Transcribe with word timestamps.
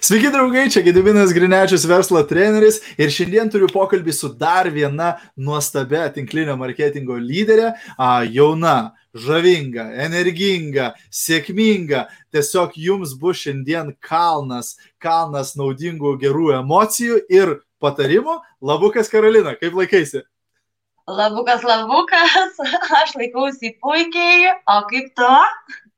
Sveiki 0.00 0.30
draugai, 0.30 0.68
čia 0.70 0.82
Gediminas 0.86 1.32
Grinečius, 1.34 1.82
verslo 1.90 2.20
treneris 2.22 2.76
ir 3.00 3.10
šiandien 3.10 3.48
turiu 3.50 3.66
pokalbį 3.72 4.12
su 4.14 4.28
dar 4.30 4.68
viena 4.70 5.16
nuostabia 5.34 6.04
tinklinio 6.14 6.54
marketingo 6.60 7.16
lyderė, 7.18 7.72
jauna, 8.30 8.92
žavinga, 9.10 9.88
energinga, 10.04 10.92
sėkminga. 11.10 12.04
Tiesiog 12.30 12.78
jums 12.78 13.16
bus 13.18 13.42
šiandien 13.42 13.90
kalnas, 13.98 14.76
kalnas 15.02 15.56
naudingų 15.58 16.14
gerų 16.22 16.52
emocijų 16.60 17.18
ir 17.26 17.56
patarimų. 17.82 18.38
Labukas 18.62 19.10
Karolina, 19.10 19.56
kaip 19.58 19.74
laikaisi? 19.74 20.22
Labukas, 21.10 21.66
labukas, 21.66 22.62
aš 23.02 23.18
laikausi 23.18 23.74
puikiai, 23.82 24.54
o 24.62 24.80
kaip 24.92 25.10
tu? 25.18 25.34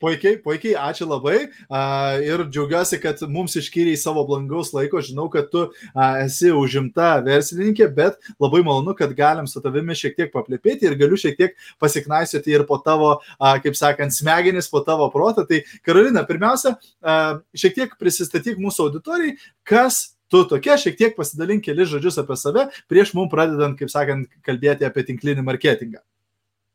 Puikiai, 0.00 0.38
puikiai, 0.40 0.72
ačiū 0.80 1.04
labai 1.04 1.36
uh, 1.44 2.14
ir 2.24 2.46
džiaugiuosi, 2.48 2.96
kad 3.02 3.20
mums 3.28 3.52
iškyriai 3.60 3.98
savo 4.00 4.22
blangaus 4.24 4.70
laiko. 4.72 5.02
Žinau, 5.04 5.26
kad 5.32 5.50
tu 5.52 5.66
uh, 5.66 5.98
esi 6.22 6.48
užimta 6.56 7.18
verslininkė, 7.26 7.90
bet 7.98 8.16
labai 8.40 8.62
malonu, 8.64 8.94
kad 8.96 9.12
galim 9.18 9.48
su 9.50 9.60
tavimi 9.60 9.92
šiek 9.98 10.16
tiek 10.16 10.30
paplėpėti 10.32 10.88
ir 10.88 10.96
galiu 11.00 11.18
šiek 11.20 11.36
tiek 11.36 11.58
pasiknaisioti 11.84 12.54
ir 12.56 12.64
po 12.68 12.78
tavo, 12.80 13.18
uh, 13.20 13.58
kaip 13.60 13.76
sakant, 13.76 14.16
smegenis, 14.16 14.70
po 14.72 14.80
tavo 14.86 15.10
protą. 15.12 15.44
Tai 15.50 15.60
Karolina, 15.84 16.24
pirmiausia, 16.28 16.78
uh, 17.04 17.42
šiek 17.52 17.76
tiek 17.76 17.92
prisistatyk 18.00 18.56
mūsų 18.62 18.88
auditorijai, 18.88 19.34
kas 19.68 20.00
tu 20.32 20.46
tokia, 20.48 20.78
šiek 20.80 20.96
tiek 20.96 21.18
pasidalink 21.18 21.66
keli 21.66 21.84
žodžius 21.90 22.22
apie 22.22 22.38
save 22.40 22.70
prieš 22.88 23.12
mums 23.18 23.32
pradedant, 23.34 23.76
kaip 23.76 23.92
sakant, 23.92 24.30
kalbėti 24.46 24.88
apie 24.88 25.04
tinklinį 25.10 25.44
marketingą. 25.44 26.00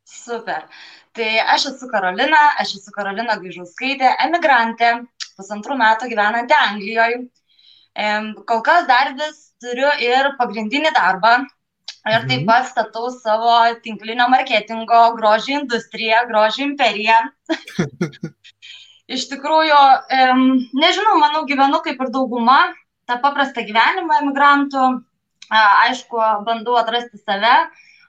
Super. 0.05 0.67
Tai 1.15 1.31
aš 1.53 1.69
esu 1.71 1.87
Karolina, 1.87 2.41
aš 2.59 2.75
esu 2.79 2.91
Karolina 2.91 3.37
Gaižauskaitė, 3.39 4.09
emigrantė, 4.25 4.91
pusantrų 5.37 5.77
metų 5.79 6.09
gyvenanti 6.11 6.55
Anglijoje. 6.57 7.21
Kol 8.49 8.63
kas 8.65 8.87
dar 8.89 9.13
vis 9.15 9.37
turiu 9.63 9.91
ir 10.03 10.33
pagrindinį 10.39 10.91
darbą. 10.95 11.37
Ir 12.05 12.27
taip 12.27 12.43
mhm. 12.43 12.49
pat 12.49 12.67
statau 12.69 13.07
savo 13.09 13.53
tinklinio 13.81 14.27
marketingo 14.29 14.99
grožį 15.17 15.55
industriją, 15.61 16.19
grožį 16.29 16.67
imperiją. 16.67 17.17
Iš 19.15 19.25
tikrųjų, 19.31 19.79
nežinau, 20.77 21.15
manau, 21.21 21.45
gyvenu 21.49 21.79
kaip 21.85 21.99
ir 22.01 22.11
dauguma, 22.13 22.59
tą 23.09 23.17
paprastą 23.23 23.63
gyvenimą 23.65 24.19
emigrantų. 24.21 24.85
Aišku, 25.55 26.21
bandau 26.45 26.77
atrasti 26.77 27.21
save, 27.21 27.55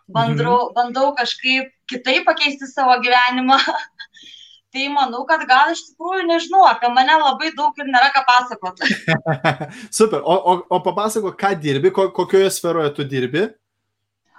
bandau, 0.09 0.69
mhm. 0.69 0.75
bandau 0.77 1.11
kažkaip 1.17 1.73
kitaip 1.91 2.27
pakeisti 2.27 2.69
savo 2.71 2.97
gyvenimą. 3.03 3.59
tai 4.77 4.89
manau, 4.93 5.23
kad 5.29 5.45
gal 5.49 5.73
iš 5.73 5.83
tikrųjų 5.91 6.27
nežinau, 6.29 6.65
apie 6.69 6.91
mane 6.93 7.15
labai 7.17 7.53
daug 7.57 7.77
ir 7.81 7.89
nėra 7.89 8.11
ką 8.15 8.25
pasakoti. 8.29 8.91
Super, 9.99 10.21
o, 10.21 10.35
o, 10.37 10.57
o 10.69 10.81
papasako, 10.85 11.33
ką 11.39 11.55
dirbi, 11.63 11.93
ko, 11.95 12.11
kokioje 12.17 12.51
sferoje 12.53 12.93
tu 12.97 13.07
dirbi? 13.09 13.47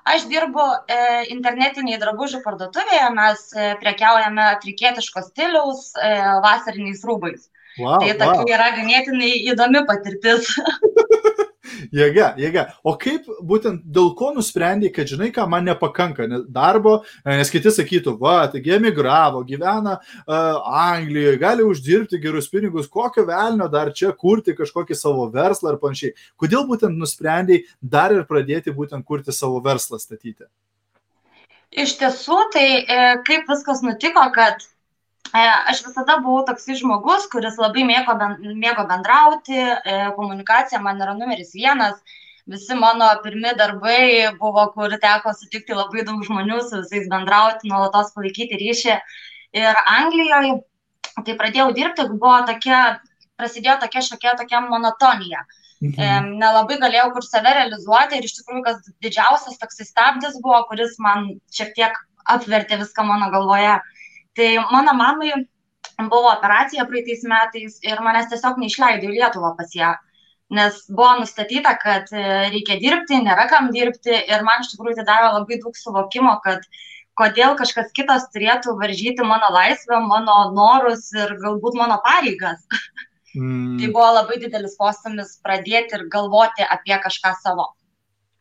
Aš 0.08 0.28
dirbu 0.30 0.64
e, 0.88 0.98
internetiniai 1.34 1.98
drabužių 2.00 2.40
parduotuvėje, 2.46 3.08
mes 3.18 3.42
e, 3.52 3.74
prekiaujame 3.81 4.46
afrikietiško 4.54 5.26
stiliaus 5.26 5.90
e, 6.00 6.14
vasariniais 6.46 7.02
rūbais. 7.08 7.50
Wow, 7.78 8.00
tai 8.02 8.14
tokia 8.16 8.40
wow. 8.40 8.54
yra 8.56 8.70
ganėtinai 8.78 9.34
įdomi 9.52 9.84
patirtis. 9.90 10.54
Jėga, 11.94 12.32
jėga. 12.40 12.66
O 12.88 12.94
kaip 13.00 13.28
būtent 13.48 13.84
dėl 13.94 14.12
ko 14.18 14.32
nusprendai, 14.36 14.92
kad 14.94 15.10
žinai, 15.10 15.30
ką 15.36 15.48
man 15.50 15.68
nepakanka 15.68 16.28
darbo, 16.54 17.00
nes 17.26 17.52
kiti 17.54 17.74
sakytų, 17.74 18.16
va, 18.22 18.38
taigi 18.52 18.76
emigravo, 18.78 19.44
gyvena 19.48 19.98
uh, 19.98 20.62
Anglijoje, 20.84 21.40
gali 21.42 21.66
uždirbti 21.68 22.22
gerus 22.24 22.50
pinigus, 22.52 22.90
kokio 22.92 23.26
velnio 23.28 23.70
dar 23.72 23.92
čia 23.96 24.14
kurti 24.16 24.56
kažkokį 24.58 24.98
savo 24.98 25.28
verslą 25.34 25.74
ar 25.74 25.82
panašiai. 25.82 26.16
Kodėl 26.40 26.68
būtent 26.70 26.98
nusprendai 26.98 27.64
dar 27.81 28.16
ir 28.16 28.26
pradėti 28.30 28.76
būtent 28.76 29.06
kurti 29.08 29.36
savo 29.36 29.62
verslą 29.64 30.00
statyti? 30.02 30.48
Iš 31.78 31.98
tiesų, 32.00 32.40
tai 32.53 32.68
e, 32.80 33.00
kaip 33.28 33.50
viskas 33.52 33.84
nutiko, 33.84 34.24
kad 34.34 34.64
E, 34.64 34.77
aš 35.34 35.84
visada 35.86 36.20
buvau 36.24 36.46
toks 36.46 36.66
žmogus, 36.80 37.28
kuris 37.32 37.58
labai 37.58 37.84
mėgo, 37.84 38.16
mėgo 38.56 38.86
bendrauti, 38.88 39.58
e, 39.58 39.98
komunikacija 40.16 40.80
man 40.82 41.02
yra 41.02 41.14
numeris 41.18 41.54
vienas. 41.54 42.00
Visi 42.48 42.76
mano 42.76 43.10
pirmi 43.24 43.52
darbai 43.60 44.32
buvo, 44.40 44.72
kur 44.72 44.90
teko 44.90 45.34
sutikti 45.36 45.76
labai 45.76 46.06
daug 46.08 46.24
žmonių, 46.24 46.62
su 46.64 46.80
visais 46.80 47.10
bendrauti, 47.12 47.68
nuolatos 47.68 48.14
palaikyti 48.16 48.56
ryšį. 48.62 48.96
Ir 49.58 49.76
Anglijoje, 49.84 50.62
tai 51.26 51.36
pradėjau 51.36 51.74
dirbti, 51.76 52.08
buvo 52.14 52.40
tokia, 52.48 53.02
prasidėjo 53.36 53.80
tokia 53.84 54.02
šiokia 54.02 54.36
tokia 54.40 54.62
monotonija. 54.64 55.44
Mhm. 55.82 56.38
Nelabai 56.42 56.80
galėjau 56.82 57.12
kur 57.14 57.26
save 57.26 57.52
realizuoti 57.54 58.18
ir 58.18 58.26
iš 58.26 58.40
tikrųjų, 58.40 58.64
kas 58.66 58.88
didžiausias 59.04 59.59
toks 59.62 59.84
stabdis 59.92 60.40
buvo, 60.42 60.64
kuris 60.72 60.96
man 61.04 61.36
šiek 61.54 61.76
tiek 61.76 62.00
apvertė 62.26 62.80
viską 62.80 63.06
mano 63.06 63.30
galvoje. 63.34 63.76
Tai 64.38 64.50
mano 64.72 64.94
mamai 64.94 65.31
buvo 66.06 66.30
operacija 66.31 66.86
praeitais 66.90 67.24
metais 67.25 67.80
ir 67.86 68.02
manęs 68.06 68.30
tiesiog 68.31 68.59
neišleido 68.62 69.09
į 69.09 69.16
Lietuvą 69.16 69.56
pas 69.58 69.72
ją, 69.74 69.96
nes 70.53 70.84
buvo 70.92 71.16
nustatyta, 71.22 71.74
kad 71.81 72.12
e, 72.14 72.25
reikia 72.53 72.78
dirbti, 72.84 73.18
nėra 73.26 73.47
kam 73.50 73.72
dirbti 73.74 74.14
ir 74.14 74.46
man 74.46 74.62
iš 74.62 74.76
tikrųjų 74.76 75.00
tai 75.00 75.08
davė 75.09 75.34
labai 75.40 75.58
daug 75.64 75.80
suvokimo, 75.80 76.36
kad 76.46 76.64
kodėl 77.18 77.58
kažkas 77.58 77.90
kitas 77.97 78.30
turėtų 78.36 78.78
varžyti 78.78 79.26
mano 79.26 79.50
laisvę, 79.56 80.00
mano 80.06 80.38
norus 80.53 81.09
ir 81.18 81.34
galbūt 81.42 81.80
mano 81.81 82.02
pareigas. 82.06 82.64
Mm. 83.38 83.78
tai 83.78 83.88
buvo 83.94 84.08
labai 84.16 84.38
didelis 84.42 84.72
postumis 84.80 85.36
pradėti 85.46 85.94
ir 85.94 86.08
galvoti 86.09 86.64
apie 86.66 86.96
kažką 87.03 87.36
savo. 87.44 87.68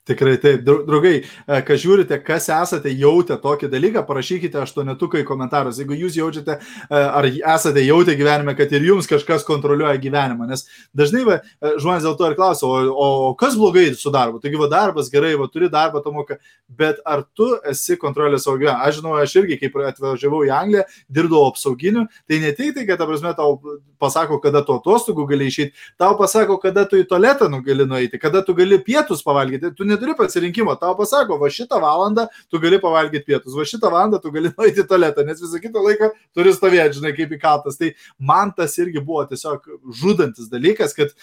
Tikrai 0.06 0.36
taip, 0.38 0.60
draugai, 0.62 1.16
e, 1.24 1.56
kas 1.66 1.80
žiūrite, 1.82 2.20
kas 2.22 2.44
esate 2.54 2.92
jautę 2.94 3.34
tokį 3.42 3.66
dalyką, 3.72 4.04
parašykite 4.06 4.60
aštuonetuką 4.62 5.18
į 5.18 5.26
komentarus. 5.26 5.80
Jeigu 5.82 5.96
jūs 5.98 6.18
jaučiate, 6.20 6.58
e, 6.60 7.00
ar 7.00 7.26
esate 7.26 7.82
jautę 7.82 8.14
gyvenime, 8.14 8.54
kad 8.54 8.70
ir 8.70 8.86
jums 8.86 9.10
kažkas 9.10 9.42
kontroliuoja 9.48 9.98
gyvenimą. 9.98 10.46
Nes 10.46 10.62
dažnai 10.94 11.24
va, 11.26 11.40
e, 11.42 11.72
žmonės 11.82 12.06
dėl 12.06 12.14
to 12.20 12.30
ir 12.30 12.36
klausia, 12.38 12.68
o, 12.70 12.92
o 12.94 13.34
kas 13.34 13.58
blogai 13.58 13.88
su 13.98 14.12
darbu? 14.14 14.38
Taigi, 14.44 14.60
va, 14.60 14.70
darbas 14.70 15.10
gerai, 15.10 15.34
va, 15.40 15.48
turi 15.50 15.72
darbą, 15.72 16.04
to 16.04 16.14
moka, 16.14 16.38
bet 16.68 17.02
ar 17.02 17.24
tu 17.34 17.50
esi 17.66 17.98
kontrolės 17.98 18.46
savo 18.46 18.60
gyvenimą? 18.62 18.86
Aš 18.86 19.00
žinau, 19.00 19.16
aš 19.18 19.36
irgi, 19.42 19.58
kai 19.58 19.88
atvažiavau 19.90 20.44
į 20.46 20.54
Angliją, 20.54 20.86
dirbdavau 21.10 21.50
apsauginiu, 21.50 22.06
tai 22.30 22.38
ne 22.46 22.54
tik 22.54 22.76
tai, 22.78 22.86
kad, 22.86 23.02
ta 23.02 23.10
prasme, 23.10 23.34
tau 23.34 23.58
pasako, 23.98 24.38
kada 24.42 24.62
tu 24.62 24.78
atostogų 24.78 25.26
gali 25.30 25.50
išeiti, 25.50 25.74
tau 25.98 26.14
pasako, 26.18 26.60
kada 26.62 26.86
tu 26.86 26.98
į 27.00 27.06
tualetą 27.10 27.50
nu 27.50 27.58
gali 27.66 27.86
nueiti, 27.88 28.20
kada 28.22 28.42
tu 28.44 28.54
gali 28.54 28.78
pietus 28.82 29.24
pavalgyti. 29.26 29.72
Tu 29.76 29.86
neturi 29.96 30.14
pasirinkimo, 30.16 30.76
tau 30.80 30.94
pasako, 30.98 31.38
va 31.40 31.48
šitą 31.52 31.80
valandą 31.82 32.26
tu 32.52 32.60
gali 32.62 32.78
pavalgyti 32.82 33.26
pietus, 33.30 33.56
va 33.56 33.64
šitą 33.66 33.90
valandą 33.92 34.20
tu 34.22 34.32
gali 34.34 34.52
nueiti 34.56 34.84
į 34.84 34.88
tualetą, 34.90 35.24
nes 35.26 35.40
visą 35.42 35.60
kitą 35.62 35.82
laiką 35.84 36.10
turi 36.36 36.52
stovėti, 36.56 37.00
žinai, 37.00 37.14
kaip 37.16 37.32
įkaltas. 37.38 37.80
Tai 37.80 37.92
man 38.32 38.52
tas 38.56 38.76
irgi 38.82 39.02
buvo 39.02 39.24
tiesiog 39.30 39.66
žudantis 39.96 40.50
dalykas, 40.52 40.94
kad, 40.96 41.16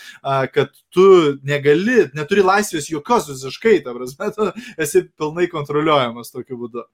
kad 0.56 0.73
tu 0.94 1.07
negali, 1.45 2.09
neturi 2.17 2.45
laisvės 2.45 2.89
jokios 2.91 3.29
visiškai, 3.31 3.79
ta 3.85 3.95
prasme, 3.95 4.51
esi 4.81 5.06
pilnai 5.13 5.50
kontroliuojamas 5.51 6.33
tokiu 6.33 6.59
būdu. 6.66 6.88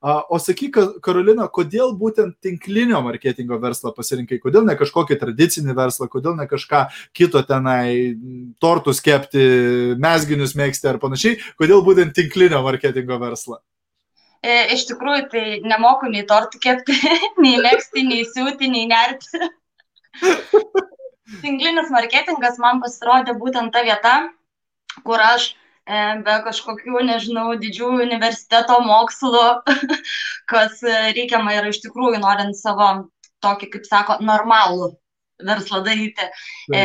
O 0.00 0.38
sakyk, 0.40 0.78
Karolina, 1.04 1.44
kodėl 1.52 1.90
būtent 2.00 2.38
tinklinio 2.40 3.02
marketingo 3.04 3.58
verslą 3.60 3.90
pasirinkai? 3.92 4.38
Kodėl 4.40 4.64
ne 4.64 4.72
kažkokį 4.80 5.18
tradicinį 5.20 5.74
verslą, 5.76 6.08
kodėl 6.08 6.38
ne 6.38 6.46
kažką 6.48 6.86
kito 7.12 7.42
tenai, 7.44 8.16
tortus 8.64 9.02
kepti, 9.04 9.42
mesginius 10.00 10.56
mėgsti 10.56 10.88
ar 10.88 11.00
panašiai? 11.02 11.36
Kodėl 11.60 11.84
būtent 11.84 12.16
tinklinio 12.16 12.62
marketingo 12.64 13.20
verslą? 13.20 13.60
E, 14.40 14.72
iš 14.72 14.86
tikrųjų, 14.88 15.26
tai 15.34 15.44
nemoku 15.68 16.08
nei 16.08 16.24
tortų 16.24 16.62
kepti, 16.64 16.96
nei 17.44 17.60
mėgsti, 17.60 18.06
nei 18.08 18.24
siūti, 18.24 18.72
nei 18.72 18.88
nerti. 18.88 19.50
Tinklinis 21.44 21.92
marketingas 21.92 22.56
man 22.62 22.80
pasirodė 22.80 23.36
būtent 23.36 23.76
ta 23.76 23.84
vieta, 23.84 24.14
kur 25.04 25.20
aš 25.20 25.52
be 26.26 26.36
kažkokių, 26.46 27.02
nežinau, 27.08 27.48
didžiųjų 27.60 28.04
universiteto 28.06 28.78
mokslų, 28.84 29.44
kas 30.52 30.82
reikiama 30.86 31.56
yra 31.58 31.72
iš 31.72 31.82
tikrųjų, 31.84 32.20
norint 32.22 32.58
savo 32.58 32.90
tokį, 33.44 33.70
kaip 33.74 33.86
sako, 33.88 34.18
normalų 34.24 34.92
verslą 35.46 35.82
daryti. 35.84 36.26
E, 36.74 36.82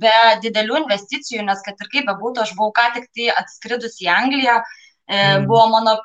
be 0.00 0.16
didelių 0.44 0.82
investicijų, 0.82 1.44
nes 1.48 1.62
kad 1.64 1.80
ir 1.80 1.90
kaip 1.92 2.08
bebūtų, 2.10 2.44
aš 2.44 2.52
buvau 2.58 2.74
ką 2.76 2.90
tik 2.98 3.08
tai 3.16 3.30
atskridus 3.32 3.96
į 4.04 4.10
Angliją, 4.12 4.58
e, 4.60 5.16
mm. 5.16 5.48
buvo 5.48 5.66
mano 5.72 5.96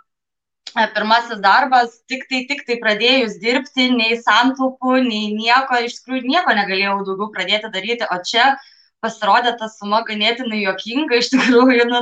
pirmasis 0.96 1.42
darbas, 1.42 1.96
tik 2.08 2.28
tai, 2.30 2.44
tik 2.50 2.66
tai 2.68 2.78
pradėjus 2.82 3.40
dirbti, 3.42 3.90
nei 3.96 4.20
santaupų, 4.22 5.00
nei 5.06 5.32
nieko, 5.34 5.80
iš 5.86 6.00
tikrųjų 6.00 6.30
nieko 6.30 6.54
negalėjau 6.58 7.00
daugiau 7.08 7.32
pradėti 7.34 7.72
daryti, 7.74 8.06
o 8.06 8.20
čia 8.26 8.52
pasirodė 9.04 9.56
ta 9.60 9.70
suma 9.72 10.02
ganėtinai 10.08 10.62
jokinga, 10.64 11.20
iš 11.20 11.32
tikrųjų, 11.34 11.88
nu, 11.90 12.02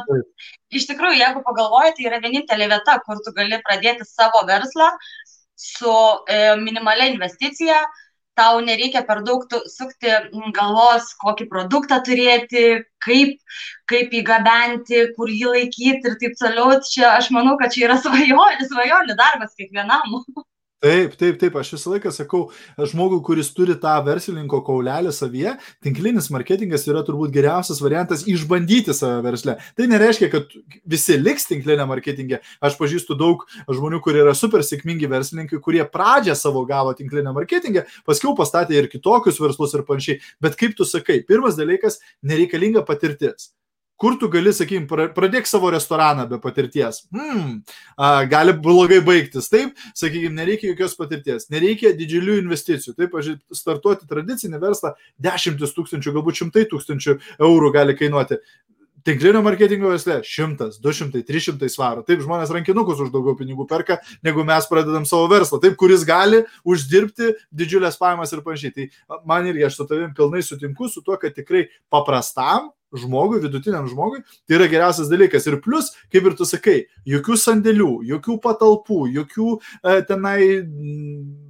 iš 0.79 0.87
tikrųjų, 0.89 1.19
jeigu 1.21 1.43
pagalvoji, 1.45 1.93
tai 1.97 2.09
yra 2.09 2.21
vienintelė 2.23 2.69
vieta, 2.73 2.97
kur 3.05 3.21
tu 3.25 3.33
gali 3.37 3.61
pradėti 3.65 4.07
savo 4.07 4.43
verslą 4.49 4.89
su 5.57 5.93
e, 6.29 6.55
minimalia 6.61 7.09
investicija, 7.11 7.79
tau 8.37 8.59
nereikia 8.61 9.01
per 9.07 9.23
daug 9.25 9.45
sukti 9.73 10.11
galvos, 10.53 11.09
kokį 11.23 11.47
produktą 11.49 11.97
turėti, 12.05 12.65
kaip, 13.01 13.39
kaip 13.89 14.13
jį 14.13 14.21
gabenti, 14.27 15.07
kur 15.17 15.31
jį 15.33 15.55
laikyti 15.55 16.11
ir 16.11 16.19
taip 16.21 16.37
toliau. 16.41 16.77
Čia 16.91 17.15
aš 17.15 17.31
manau, 17.33 17.57
kad 17.61 17.73
čia 17.73 17.87
yra 17.89 17.97
svajonių, 18.03 18.69
svajonių 18.69 19.17
darbas 19.17 19.57
kiekvienam. 19.57 20.21
Taip, 20.77 21.15
taip, 21.17 21.39
taip, 21.41 21.55
aš 21.57 21.71
visą 21.73 21.89
laiką 21.95 22.11
sakau, 22.13 22.39
žmogui, 22.91 23.17
kuris 23.25 23.47
turi 23.49 23.73
tą 23.81 23.95
verslininko 24.05 24.59
kaulelį 24.67 25.09
savyje, 25.15 25.55
tinklinis 25.81 26.27
marketingas 26.29 26.85
yra 26.85 27.01
turbūt 27.07 27.33
geriausias 27.33 27.81
variantas 27.81 28.21
išbandyti 28.29 28.93
save 28.93 29.23
versle. 29.25 29.57
Tai 29.73 29.89
nereiškia, 29.89 30.29
kad 30.35 30.53
visi 30.85 31.17
liks 31.17 31.49
tinklinė 31.49 31.89
marketingė. 31.89 32.43
Aš 32.61 32.77
pažįstu 32.77 33.17
daug 33.17 33.47
žmonių, 33.65 34.03
kurie 34.05 34.21
yra 34.21 34.37
super 34.37 34.61
sėkmingi 34.61 35.09
verslininkai, 35.09 35.57
kurie 35.65 35.81
pradžią 35.81 36.37
savo 36.37 36.61
gavo 36.69 36.93
tinklinę 36.93 37.33
marketingę, 37.33 37.87
paskui 38.05 38.37
pastatė 38.37 38.77
ir 38.77 38.93
kitokius 38.93 39.41
verslus 39.41 39.73
ir 39.73 39.87
panašiai. 39.87 40.21
Bet 40.45 40.61
kaip 40.61 40.77
tu 40.77 40.85
sakai, 40.85 41.23
pirmas 41.25 41.57
dalykas- 41.57 41.97
nereikalinga 42.21 42.85
patirtis 42.85 43.49
kur 43.97 44.17
tu 44.21 44.29
gali, 44.31 44.53
sakykim, 44.53 44.85
pradėk 45.15 45.49
savo 45.49 45.71
restoraną 45.73 46.27
be 46.29 46.39
patirties. 46.41 47.03
Hmm, 47.13 47.59
a, 47.97 48.23
gali 48.29 48.53
blogai 48.53 48.99
baigtis. 49.05 49.49
Taip, 49.51 49.75
sakykim, 49.97 50.37
nereikia 50.37 50.71
jokios 50.71 50.95
patirties, 50.99 51.49
nereikia 51.53 51.95
didžiulių 51.97 52.39
investicijų. 52.43 52.95
Taip, 52.97 53.17
aš 53.17 53.33
startuoti 53.57 54.09
tradicinį 54.09 54.61
verslą 54.61 54.93
dešimtis 55.27 55.75
tūkstančių, 55.77 56.15
galbūt 56.19 56.43
šimtai 56.43 56.67
tūkstančių 56.71 57.19
eurų 57.49 57.73
gali 57.75 57.97
kainuoti. 57.97 58.41
Tinklinio 59.07 59.39
marketingo 59.39 59.87
versle 59.87 60.17
100, 60.19 60.81
200, 60.83 61.21
300 61.23 61.69
svarų. 61.71 62.01
Taip, 62.07 62.19
žmonės 62.25 62.51
rankinukus 62.51 62.99
už 63.05 63.13
daugiau 63.13 63.37
pinigų 63.39 63.63
perka, 63.69 64.01
negu 64.25 64.43
mes 64.47 64.67
pradedam 64.67 65.05
savo 65.07 65.29
verslą. 65.31 65.61
Taip, 65.63 65.77
kuris 65.79 66.03
gali 66.07 66.41
uždirbti 66.67 67.31
didžiulės 67.55 67.95
pajamas 68.01 68.35
ir 68.35 68.43
panašiai. 68.43 68.73
Tai 68.75 69.21
man 69.29 69.47
irgi 69.47 69.63
aš 69.69 69.79
su 69.79 69.87
tavim 69.87 70.11
pilnai 70.17 70.43
sutinku 70.43 70.91
su 70.91 71.05
tuo, 71.05 71.15
kad 71.21 71.37
tikrai 71.39 71.69
paprastam 71.87 72.67
žmogui, 72.99 73.39
vidutiniam 73.43 73.87
žmogui, 73.87 74.25
tai 74.43 74.59
yra 74.59 74.67
geriausias 74.71 75.07
dalykas. 75.11 75.47
Ir 75.47 75.61
plus, 75.63 75.93
kaip 76.11 76.27
ir 76.27 76.35
tu 76.35 76.47
sakai, 76.47 76.77
jokių 77.07 77.39
sandėlių, 77.39 77.91
jokių 78.11 78.39
patalpų, 78.43 79.03
jokių 79.21 79.53
e, 79.55 79.99
tenai... 80.11 80.39
M, 80.67 81.46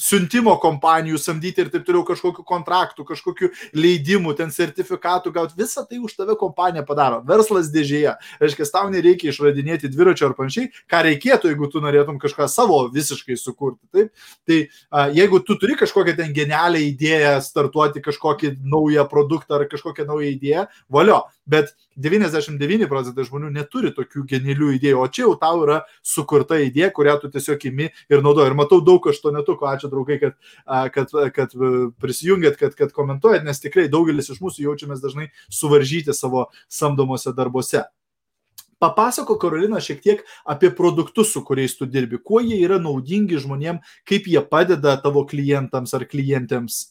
siuntimo 0.00 0.54
kompanijų 0.62 1.18
samdyti 1.20 1.64
ir 1.64 1.70
taip 1.72 1.84
toliau 1.86 2.02
kažkokiu 2.08 2.44
kontraktu, 2.46 3.04
kažkokiu 3.08 3.50
leidimu, 3.76 4.32
ten 4.38 4.52
sertifikatų 4.54 5.32
gauti, 5.34 5.56
visą 5.58 5.84
tai 5.88 6.00
už 6.00 6.16
tave 6.18 6.36
kompanija 6.40 6.84
padaro. 6.86 7.20
Verslas 7.28 7.70
dėžėje. 7.74 8.16
Reiškia, 8.40 8.68
tau 8.72 8.88
nereikia 8.92 9.30
išradinėti 9.32 9.90
dviračio 9.92 10.30
ar 10.30 10.36
panašiai, 10.38 10.70
ką 10.90 11.02
reikėtų, 11.08 11.52
jeigu 11.52 11.70
tu 11.72 11.82
norėtum 11.84 12.20
kažką 12.22 12.48
savo 12.50 12.80
visiškai 12.94 13.36
sukurti. 13.38 13.84
Taip? 13.92 14.12
Tai 14.48 14.58
a, 14.64 15.06
jeigu 15.14 15.42
tu 15.44 15.58
turi 15.60 15.76
kažkokią 15.80 16.16
ten 16.18 16.34
genialią 16.36 16.82
idėją, 16.88 17.36
startuoti 17.44 18.02
kažkokį 18.04 18.56
naują 18.64 19.06
produktą 19.10 19.60
ar 19.60 19.68
kažkokią 19.70 20.08
naują 20.08 20.32
idėją, 20.36 20.66
valio, 20.92 21.22
bet 21.50 21.74
99 22.00 22.88
procentai 22.90 23.26
žmonių 23.28 23.50
neturi 23.54 23.92
tokių 23.96 24.24
genialių 24.30 24.72
idėjų, 24.78 24.98
o 25.02 25.06
čia 25.12 25.24
jau 25.26 25.36
tau 25.40 25.62
yra 25.66 25.80
sukurta 26.06 26.58
idėja, 26.62 26.90
kurią 26.96 27.18
tu 27.22 27.30
tiesiog 27.32 27.68
imi 27.70 27.90
ir 27.90 28.24
naudoji. 28.24 28.50
Ir 28.50 28.58
matau 28.58 28.80
daug 28.84 29.06
aštuonetukų, 29.12 29.68
ačiū 29.70 29.92
draugai, 29.92 30.18
kad, 30.22 30.36
kad, 30.96 31.14
kad 31.36 31.56
prisijungėt, 32.02 32.58
kad, 32.60 32.76
kad 32.78 32.94
komentuojat, 32.96 33.46
nes 33.46 33.62
tikrai 33.62 33.88
daugelis 33.92 34.32
iš 34.32 34.42
mūsų 34.42 34.68
jaučiamės 34.68 35.02
dažnai 35.04 35.30
suvaržyti 35.52 36.16
savo 36.16 36.48
samdomuose 36.72 37.34
darbuose. 37.36 37.86
Papasako, 38.80 39.34
Karolina, 39.36 39.76
šiek 39.84 39.98
tiek 40.00 40.22
apie 40.48 40.70
produktus, 40.72 41.34
su 41.34 41.42
kuriais 41.44 41.74
tu 41.76 41.84
dirbi, 41.84 42.16
kuo 42.16 42.40
jie 42.40 42.56
yra 42.64 42.78
naudingi 42.80 43.36
žmonėm, 43.42 43.82
kaip 44.08 44.24
jie 44.30 44.40
padeda 44.40 44.94
tavo 45.02 45.26
klientams 45.28 45.92
ar 45.98 46.06
klientėms. 46.08 46.86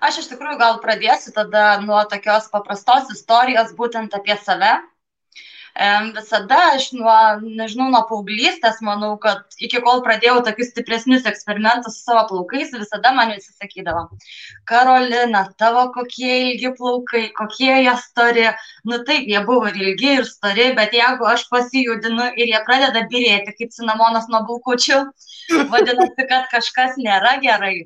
Aš 0.00 0.22
iš 0.22 0.30
tikrųjų 0.30 0.56
gal 0.60 0.78
pradėsiu 0.84 1.34
tada 1.36 1.64
nuo 1.84 2.00
tokios 2.08 2.48
paprastos 2.52 3.10
istorijos 3.12 3.74
būtent 3.76 4.14
apie 4.16 4.36
save. 4.40 4.78
Visada 6.14 6.56
aš 6.74 6.88
nuo, 6.92 7.16
nežinau, 7.40 7.90
nuo 7.92 8.00
paauglystės, 8.08 8.80
manau, 8.82 9.12
kad 9.22 9.44
iki 9.66 9.78
kol 9.84 10.02
pradėjau 10.06 10.40
tokius 10.48 10.72
stipresnius 10.72 11.28
eksperimentus 11.30 11.98
su 11.98 12.08
savo 12.08 12.24
plaukais, 12.30 12.72
visada 12.74 13.12
man 13.14 13.30
visi 13.36 13.52
sakydavo, 13.54 14.02
Karolina, 14.66 15.44
tavo 15.62 15.86
kokie 15.94 16.32
ilgi 16.48 16.72
plaukai, 16.80 17.22
kokie 17.38 17.70
jie 17.84 17.94
stori. 18.02 18.48
Nu 18.88 18.98
taip, 19.06 19.30
jie 19.30 19.44
buvo 19.46 19.70
ir 19.70 19.78
ilgi, 19.84 20.16
ir 20.18 20.26
stori, 20.32 20.72
bet 20.80 20.96
jeigu 20.96 21.30
aš 21.30 21.46
pasijudinu 21.52 22.32
ir 22.34 22.50
jie 22.50 22.64
pradeda 22.66 23.06
birėti 23.14 23.56
kaip 23.60 23.72
cinamonas 23.78 24.28
nuo 24.32 24.42
bulkučių, 24.50 25.00
vadinasi, 25.72 26.28
kad 26.34 26.50
kažkas 26.56 26.98
nėra 26.98 27.38
gerai. 27.46 27.76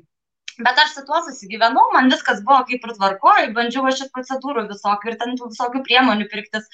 Bet 0.63 0.79
aš 0.79 0.93
su 0.95 1.03
tuo 1.07 1.19
susigyvenau, 1.25 1.89
man 1.93 2.07
viskas 2.11 2.41
buvo 2.45 2.61
kaip 2.69 2.85
ir 2.87 2.95
tvarkoju, 2.95 3.51
bandžiau 3.57 3.87
aš 3.89 4.05
ir 4.05 4.11
procedūrų 4.15 4.67
visokių 4.69 5.11
ir 5.11 5.17
ten 5.19 5.35
visokių 5.39 5.83
priemonių 5.87 6.27
pirktis. 6.31 6.67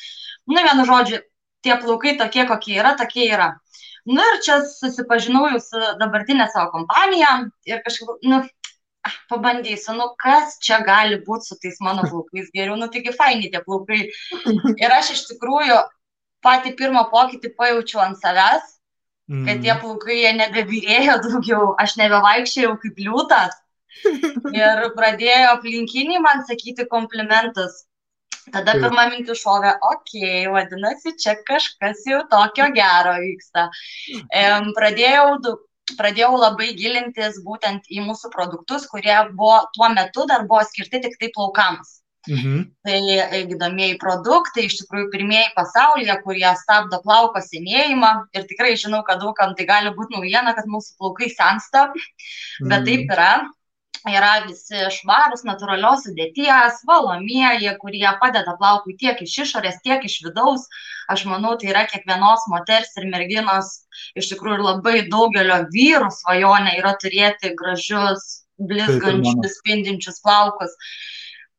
Nu, 0.50 0.62
vienu 0.62 0.86
žodžiu, 0.86 1.22
tie 1.66 1.78
plaukai 1.82 2.16
tokie, 2.20 2.46
kokie 2.50 2.78
yra, 2.78 2.96
tokie 3.00 3.28
yra. 3.30 3.52
Nu 4.06 4.22
ir 4.22 4.42
čia 4.46 4.60
susipažinau 4.66 5.48
jau 5.52 5.62
su 5.62 5.82
dabartinė 6.02 6.48
savo 6.54 6.72
kompanija 6.74 7.34
ir 7.70 7.82
kažkaip, 7.86 8.26
nu, 8.26 8.42
ah, 9.06 9.18
pabandysiu, 9.30 9.96
nu 9.98 10.10
kas 10.22 10.58
čia 10.66 10.82
gali 10.86 11.20
būti 11.26 11.52
su 11.52 11.58
tais 11.62 11.78
mano 11.86 12.06
plaukais 12.10 12.50
geriau, 12.54 12.78
nu 12.82 12.90
taigi 12.94 13.14
faini 13.18 13.52
tie 13.54 13.62
plaukai. 13.66 14.04
Ir 14.84 14.98
aš 14.98 15.14
iš 15.16 15.26
tikrųjų 15.32 15.80
patį 16.46 16.76
pirmą 16.78 17.08
pokytį 17.14 17.54
pajaučiau 17.58 18.02
ant 18.06 18.22
savęs, 18.22 18.78
kad 19.32 19.62
tie 19.62 19.74
mm. 19.76 19.82
plaukai 19.84 20.18
jie 20.18 20.32
nebebirėjo 20.40 21.20
daugiau, 21.28 21.74
aš 21.80 21.98
nebevaikščiau 22.02 22.74
kaip 22.82 23.06
liūtas. 23.06 23.61
Ir 24.56 24.84
pradėjo 24.98 25.56
aplinkiniai 25.56 26.22
man 26.24 26.46
sakyti 26.48 26.88
komplimentus. 26.92 27.86
Tada 28.52 28.74
pirmą 28.74 29.04
mintį 29.12 29.36
šovė, 29.38 29.76
okei, 29.86 30.22
okay, 30.22 30.48
vadinasi, 30.50 31.14
čia 31.22 31.36
kažkas 31.48 32.02
jau 32.10 32.24
tokio 32.32 32.72
gero 32.74 33.14
vyksta. 33.22 33.68
Pradėjau, 34.78 35.54
pradėjau 36.00 36.32
labai 36.40 36.72
gilintis 36.80 37.38
būtent 37.46 37.86
į 37.94 38.02
mūsų 38.08 38.32
produktus, 38.34 38.88
kurie 38.90 39.14
buvo 39.38 39.62
tuo 39.78 39.92
metu 39.94 40.26
dar 40.30 40.48
buvo 40.50 40.64
skirti 40.68 41.04
tik 41.06 41.20
tai 41.22 41.30
plaukams. 41.36 42.00
Mhm. 42.30 42.58
Tai 42.86 42.98
e, 43.18 43.46
gydomieji 43.50 43.96
produktai, 44.02 44.68
iš 44.68 44.76
tikrųjų 44.82 45.08
pirmieji 45.14 45.54
pasaulyje, 45.56 46.20
kurie 46.26 46.52
stabdo 46.60 47.00
plauko 47.02 47.42
senėjimą 47.42 48.12
ir 48.38 48.46
tikrai 48.50 48.76
žinau, 48.78 49.02
kad 49.08 49.24
daugam 49.24 49.56
tai 49.58 49.66
gali 49.70 49.94
būti 49.96 50.18
naujiena, 50.18 50.54
kad 50.58 50.70
mūsų 50.70 51.00
plaukai 51.02 51.32
sensta, 51.34 51.88
bet 52.62 52.78
mhm. 52.78 52.86
taip 52.86 53.16
yra 53.18 53.32
yra 54.10 54.32
visi 54.48 54.82
švarūs, 54.96 55.44
natūralios 55.46 56.06
sudėties, 56.06 56.82
valomieji, 56.90 57.70
kurie 57.82 58.08
padeda 58.22 58.56
plaukui 58.58 58.96
tiek 58.98 59.22
iš 59.22 59.38
išorės, 59.46 59.82
tiek 59.86 60.04
iš 60.06 60.22
vidaus. 60.26 60.66
Aš 61.12 61.26
manau, 61.30 61.54
tai 61.60 61.72
yra 61.74 61.86
kiekvienos 61.90 62.48
moters 62.50 62.96
ir 62.98 63.10
merginos, 63.12 63.72
iš 64.18 64.32
tikrųjų 64.34 64.66
labai 64.66 64.98
daugelio 65.12 65.64
vyrų 65.74 66.10
svajonė 66.18 66.78
yra 66.80 66.96
turėti 67.02 67.54
gražius, 67.58 68.46
blizgančius, 68.58 69.58
spindinčius 69.60 70.22
plaukus. 70.26 70.74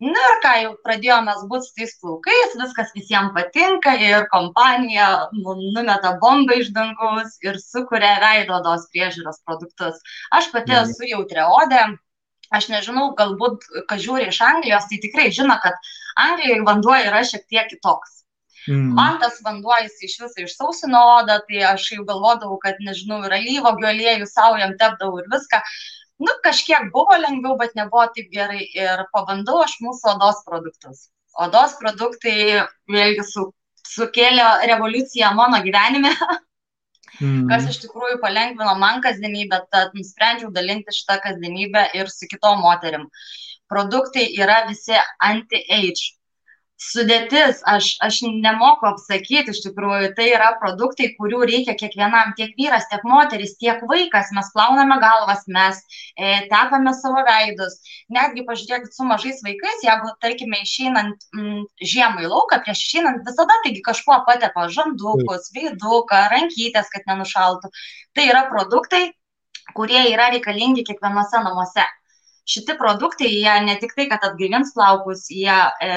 Na 0.02 0.18
ir 0.18 0.38
ką, 0.42 0.52
jau 0.64 0.70
pradėjome 0.82 1.34
būti 1.46 1.68
su 1.68 1.74
tais 1.78 1.92
plaukais, 2.02 2.54
viskas 2.58 2.88
visiems 2.96 3.30
patinka 3.36 3.92
ir 4.02 4.24
kompanija 4.32 5.28
numeta 5.36 6.16
bombą 6.18 6.56
iš 6.58 6.72
dangaus 6.74 7.36
ir 7.46 7.60
sukuria 7.62 8.16
veido 8.24 8.56
odos 8.56 8.88
priežiūros 8.90 9.38
produktus. 9.46 10.00
Aš 10.34 10.50
pati 10.50 10.74
esu 10.80 11.06
jautriaodė, 11.06 11.84
aš 12.54 12.68
nežinau, 12.72 13.12
galbūt, 13.18 13.68
kas 13.90 14.02
žiūri 14.04 14.28
iš 14.32 14.40
Anglijos, 14.46 14.88
tai 14.90 14.98
tikrai 15.02 15.30
žino, 15.34 15.56
kad 15.62 15.78
Anglijoje 16.20 16.66
vanduo 16.68 16.96
yra 16.98 17.22
šiek 17.28 17.46
tiek 17.48 17.70
kitoks. 17.72 18.22
Mm. 18.68 18.92
Man 18.94 19.18
tas 19.18 19.40
vanduo 19.42 19.74
jis 19.82 19.96
iš 20.06 20.18
viso 20.22 20.44
išsausino 20.44 21.00
odą, 21.16 21.40
tai 21.48 21.64
aš 21.72 21.88
jau 21.96 22.04
galvodavau, 22.06 22.60
kad, 22.62 22.78
nežinau, 22.86 23.22
yra 23.26 23.40
lyvogių 23.42 23.88
aliejų, 23.90 24.28
saujam 24.30 24.76
tepdavau 24.78 25.18
ir 25.22 25.30
viską. 25.32 25.58
Nu, 26.22 26.36
kažkiek 26.44 26.92
buvo 26.94 27.16
lengviau, 27.18 27.56
bet 27.58 27.74
nebuvo 27.74 28.04
taip 28.14 28.30
gerai. 28.34 28.62
Ir 28.78 29.02
pabandau 29.14 29.58
aš 29.64 29.80
mūsų 29.82 30.14
odos 30.14 30.44
produktus. 30.46 31.08
Odos 31.42 31.74
produktai 31.80 32.36
vėlgi 32.92 33.26
su, 33.26 33.48
sukėlė 33.88 34.48
revoliuciją 34.70 35.32
mano 35.38 35.58
gyvenime. 35.64 36.14
mm. 37.20 37.44
kas 37.50 37.68
iš 37.70 37.82
tikrųjų 37.84 38.18
palengvino 38.22 38.74
man 38.80 39.02
kasdienybę, 39.04 39.62
tad 39.74 39.96
nusprendžiau 39.98 40.52
dalinti 40.54 40.94
šitą 40.96 41.18
kasdienybę 41.24 41.88
ir 41.98 42.10
su 42.12 42.28
kitom 42.30 42.62
moterim. 42.64 43.08
Produktai 43.72 44.26
yra 44.36 44.62
visi 44.68 44.96
anti-age 45.28 46.12
sudėtis, 46.82 47.60
aš, 47.68 47.92
aš 48.04 48.18
nemoku 48.26 48.88
apsakyti, 48.88 49.52
iš 49.52 49.60
tikrųjų, 49.64 50.10
tai 50.16 50.28
yra 50.32 50.50
produktai, 50.60 51.12
kurių 51.18 51.42
reikia 51.50 51.74
kiekvienam, 51.78 52.34
tiek 52.38 52.52
vyras, 52.58 52.88
tiek 52.90 53.04
moteris, 53.08 53.54
tiek 53.60 53.82
vaikas, 53.88 54.32
mes 54.36 54.50
plauname 54.54 54.98
galvas, 55.02 55.44
mes 55.46 55.80
e, 56.16 56.34
tepame 56.50 56.94
savo 56.98 57.22
veidus. 57.28 57.78
Netgi 58.12 58.44
pažiūrėkit 58.48 58.96
su 58.96 59.06
mažais 59.08 59.40
vaikais, 59.46 59.86
jeigu, 59.86 60.12
tarkime, 60.24 60.62
išeinant 60.66 61.26
m, 61.38 61.64
žiemą 61.80 62.26
į 62.26 62.32
lauką, 62.34 62.62
prieš 62.66 62.84
išeinant 62.88 63.24
visada 63.28 63.58
taigi 63.64 63.84
kažkuo 63.86 64.22
patepa 64.28 64.68
žandukus, 64.72 65.50
veiduką, 65.56 66.26
rankytės, 66.34 66.92
kad 66.92 67.08
nenušaltų. 67.10 67.72
Tai 68.16 68.28
yra 68.28 68.46
produktai, 68.50 69.10
kurie 69.76 70.02
yra 70.12 70.30
reikalingi 70.34 70.84
kiekvienose 70.88 71.42
namuose. 71.44 71.86
Šitie 72.42 72.74
produktai, 72.74 73.28
jie 73.30 73.54
ne 73.62 73.76
tik 73.78 73.92
tai, 73.94 74.08
kad 74.10 74.24
atgaivins 74.26 74.72
plaukus, 74.74 75.28
jie 75.30 75.46
e, 75.54 75.90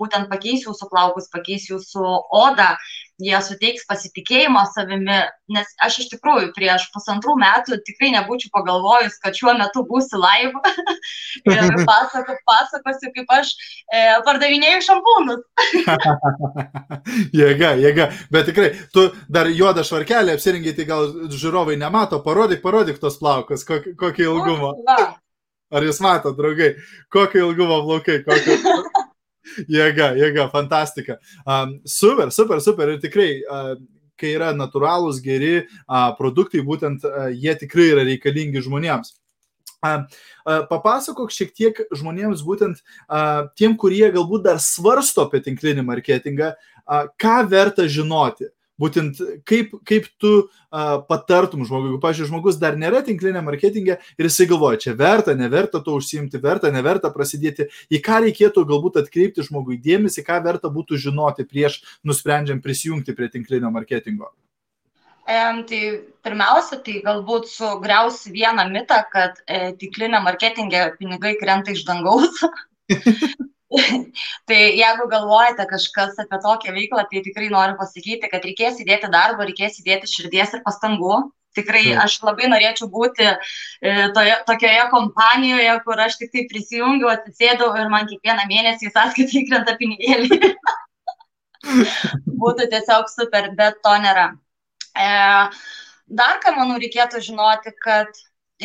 būtent 0.00 0.30
pakeis 0.32 0.64
jūsų 0.64 0.88
plaukus, 0.88 1.28
pakeis 1.32 1.66
jūsų 1.68 2.12
odą, 2.32 2.70
jie 3.22 3.38
suteiks 3.44 3.84
pasitikėjimo 3.88 4.62
savimi, 4.72 5.18
nes 5.52 5.68
aš 5.84 5.98
iš 6.02 6.08
tikrųjų 6.14 6.50
prieš 6.56 6.88
pusantrų 6.94 7.34
metų 7.40 7.78
tikrai 7.86 8.12
nebūčiau 8.16 8.52
pagalvojus, 8.54 9.18
kad 9.22 9.36
šiuo 9.36 9.54
metu 9.58 9.84
būsiu 9.88 10.20
live 10.22 10.62
ir 11.52 11.76
pasako, 11.84 12.38
pasakosiu, 12.48 13.12
kaip 13.14 13.34
aš 13.36 13.52
e, 13.52 14.02
pardavinėjau 14.26 14.82
šampūnus. 14.88 15.44
jėga, 17.42 17.74
jėga, 17.84 18.08
bet 18.32 18.48
tikrai, 18.50 18.72
tu 18.96 19.10
dar 19.32 19.50
juodą 19.52 19.84
švarkelį 19.86 20.36
apsirengiai, 20.36 20.76
tai 20.78 20.88
gal 20.88 21.10
žiūrovai 21.32 21.76
nemato, 21.80 22.22
parodyk, 22.24 22.64
parodyk 22.64 23.02
tos 23.02 23.20
plaukus, 23.20 23.66
kokį, 23.68 23.96
kokį 24.00 24.30
ilgumą. 24.30 24.72
Ar 25.72 25.86
jūs 25.86 26.02
matote, 26.04 26.36
draugai, 26.36 26.74
kokio 27.12 27.46
ilgumo 27.48 27.80
plaukai, 27.86 28.20
kokio... 28.26 28.58
jėga, 29.78 30.12
jėga, 30.18 30.46
fantastika. 30.52 31.18
Um, 31.46 31.78
super, 31.88 32.30
super, 32.34 32.60
super. 32.64 32.92
Ir 32.92 33.00
tikrai, 33.02 33.30
uh, 33.42 33.74
kai 34.20 34.34
yra 34.36 34.52
natūralūs, 34.56 35.22
geri 35.24 35.54
uh, 35.62 36.12
produktai, 36.18 36.62
būtent 36.66 37.06
uh, 37.08 37.26
jie 37.32 37.56
tikrai 37.64 37.90
yra 37.94 38.06
reikalingi 38.08 38.62
žmonėms. 38.64 39.16
Uh, 39.82 40.04
uh, 40.46 40.62
papasakok 40.68 41.32
šiek 41.34 41.54
tiek 41.58 41.80
žmonėms, 41.90 42.44
būtent 42.46 42.78
uh, 42.78 43.48
tiem, 43.58 43.74
kurie 43.80 44.04
galbūt 44.14 44.44
dar 44.46 44.60
svarsto 44.62 45.26
apie 45.26 45.42
tinklinį 45.42 45.86
marketingą, 45.88 46.52
ką 47.22 47.34
verta 47.46 47.84
žinoti 47.86 48.48
būtent 48.82 49.20
kaip, 49.48 49.72
kaip 49.88 50.08
tu 50.22 50.32
uh, 50.42 50.98
patartum 51.08 51.64
žmogui, 51.68 51.92
jeigu, 51.92 52.00
pažiūrėjau, 52.02 52.30
žmogus 52.32 52.60
dar 52.60 52.78
nėra 52.80 53.02
tinklinė 53.06 53.42
marketingė 53.46 53.98
ir 53.98 54.28
jisai 54.28 54.48
galvoja, 54.50 54.80
čia 54.84 54.96
verta, 54.98 55.36
neverta 55.38 55.82
to 55.84 55.96
užsiimti, 55.98 56.40
verta, 56.42 56.72
neverta 56.74 57.12
prasidėti, 57.14 57.68
į 57.92 58.02
ką 58.04 58.22
reikėtų 58.26 58.66
galbūt 58.68 59.00
atkreipti 59.02 59.46
žmogui 59.46 59.80
dėmesį, 59.82 60.26
ką 60.26 60.40
verta 60.46 60.72
būtų 60.72 61.00
žinoti 61.06 61.46
prieš 61.48 61.82
nusprendžiant 62.06 62.64
prisijungti 62.64 63.14
prie 63.18 63.30
tinklinio 63.32 63.70
marketingo. 63.74 64.32
E, 65.22 65.38
tai 65.68 65.80
pirmiausia, 66.26 66.80
tai 66.82 66.98
galbūt 67.04 67.46
sugriausi 67.52 68.32
vieną 68.34 68.66
mitą, 68.74 68.98
kad 69.12 69.38
e, 69.46 69.70
tinklinė 69.78 70.18
marketingė 70.24 70.88
pinigai 70.98 71.36
krenta 71.38 71.74
iš 71.76 71.86
dangaus. 71.86 72.42
tai 74.48 74.60
jeigu 74.78 75.06
galvojate 75.10 75.66
kažkas 75.70 76.18
apie 76.22 76.40
tokią 76.44 76.74
veiklą, 76.76 77.04
tai 77.10 77.22
tikrai 77.24 77.48
noriu 77.52 77.78
pasakyti, 77.80 78.30
kad 78.32 78.44
reikės 78.44 78.80
įdėti 78.82 79.10
darbo, 79.12 79.46
reikės 79.48 79.80
įdėti 79.80 80.10
širdies 80.10 80.56
ir 80.56 80.64
pastangų. 80.66 81.22
Tikrai 81.52 81.82
Taip. 81.84 81.98
aš 82.00 82.14
labai 82.24 82.48
norėčiau 82.48 82.86
būti 82.88 83.26
e, 83.28 83.34
toje, 84.16 84.36
tokioje 84.48 84.86
kompanijoje, 84.88 85.74
kur 85.84 86.00
aš 86.00 86.16
tik 86.22 86.30
tai 86.32 86.46
prisijungiu, 86.48 87.10
atsisėdau 87.12 87.68
ir 87.76 87.90
man 87.92 88.08
kiekvieną 88.08 88.46
mėnesį 88.48 88.88
sąskaitai 88.94 89.44
krenta 89.50 89.76
pinigėlį. 89.80 90.38
Būtų 92.42 92.70
tiesiog 92.72 93.12
super, 93.12 93.50
bet 93.58 93.82
to 93.84 93.92
nėra. 94.00 94.30
E, 94.96 95.10
dar 96.22 96.40
ką 96.40 96.56
manau 96.56 96.80
reikėtų 96.80 97.20
žinoti, 97.28 97.76
kad 97.84 98.08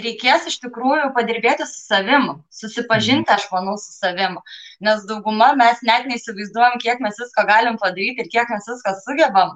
reikės 0.04 0.48
iš 0.52 0.58
tikrųjų 0.64 1.12
padirbėti 1.16 1.66
su 1.68 1.80
savim, 1.82 2.28
susipažinti, 2.54 3.32
aš 3.34 3.48
manau, 3.52 3.76
su 3.82 3.94
savim, 3.96 4.38
nes 4.84 5.06
dauguma 5.10 5.52
mes 5.60 5.84
net 5.88 6.08
neįsivaizduojam, 6.10 6.80
kiek 6.84 7.04
mes 7.04 7.20
visko 7.22 7.46
galim 7.50 7.80
padaryti 7.82 8.26
ir 8.26 8.32
kiek 8.34 8.52
mes 8.54 8.68
viską 8.72 8.96
sugebam. 9.04 9.56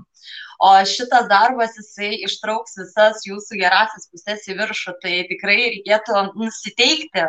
O 0.61 0.71
šitas 0.85 1.27
darbas, 1.29 1.73
jisai 1.79 2.11
ištrauks 2.27 2.77
visas 2.77 3.25
jūsų 3.25 3.57
gerasias 3.63 4.07
pusės 4.11 4.45
į 4.51 4.59
viršų, 4.61 4.95
tai 5.01 5.17
tikrai 5.31 5.57
reikėtų 5.63 6.25
nusiteikti, 6.37 7.25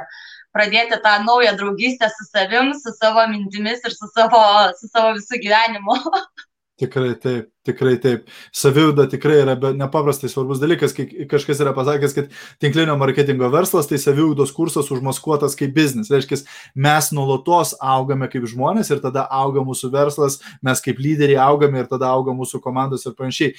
pradėti 0.53 1.01
tą 1.05 1.17
naują 1.25 1.57
draugystę 1.57 2.11
su 2.13 2.29
savim, 2.29 2.75
su 2.77 2.93
savo 2.99 3.25
mintimis 3.33 3.85
ir 3.89 3.97
su 3.97 4.11
savo, 4.13 4.43
su 4.81 4.93
savo 4.93 5.15
visų 5.17 5.41
gyvenimu. 5.47 5.97
Tikrai 6.83 7.13
taip, 7.23 7.47
tikrai 7.63 7.93
taip. 8.03 8.25
Savivalda 8.51 9.05
tikrai 9.07 9.37
yra 9.45 9.55
nepaprastai 9.79 10.27
svarbus 10.33 10.59
dalykas, 10.59 10.91
kai 10.97 11.07
kažkas 11.31 11.61
yra 11.63 11.71
pasakęs, 11.77 12.15
kad 12.17 12.33
tinklinio 12.63 12.97
marketingo 12.99 13.47
verslas 13.53 13.87
tai 13.87 14.01
savivaldos 14.03 14.51
kursas 14.57 14.91
užmaskuotas 14.91 15.55
kaip 15.59 15.77
biznis. 15.77 16.11
Reiškia, 16.11 16.41
mes 16.75 17.13
nuolatos 17.15 17.77
augame 17.79 18.27
kaip 18.33 18.49
žmonės 18.51 18.91
ir 18.91 19.03
tada 19.05 19.29
auga 19.31 19.63
mūsų 19.63 19.93
verslas, 19.95 20.41
mes 20.59 20.83
kaip 20.83 20.99
lyderiai 21.03 21.39
augame 21.47 21.85
ir 21.85 21.91
tada 21.93 22.11
auga 22.11 22.35
mūsų 22.35 22.59
komandos 22.65 23.07
ir 23.07 23.15
panašiai. 23.19 23.55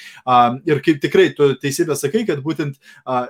Ir 0.68 0.84
kaip 0.84 1.00
tikrai 1.04 1.30
tu 1.38 1.54
teisybė 1.64 1.96
sakai, 1.96 2.28
kad 2.28 2.44
būtent 2.44 2.76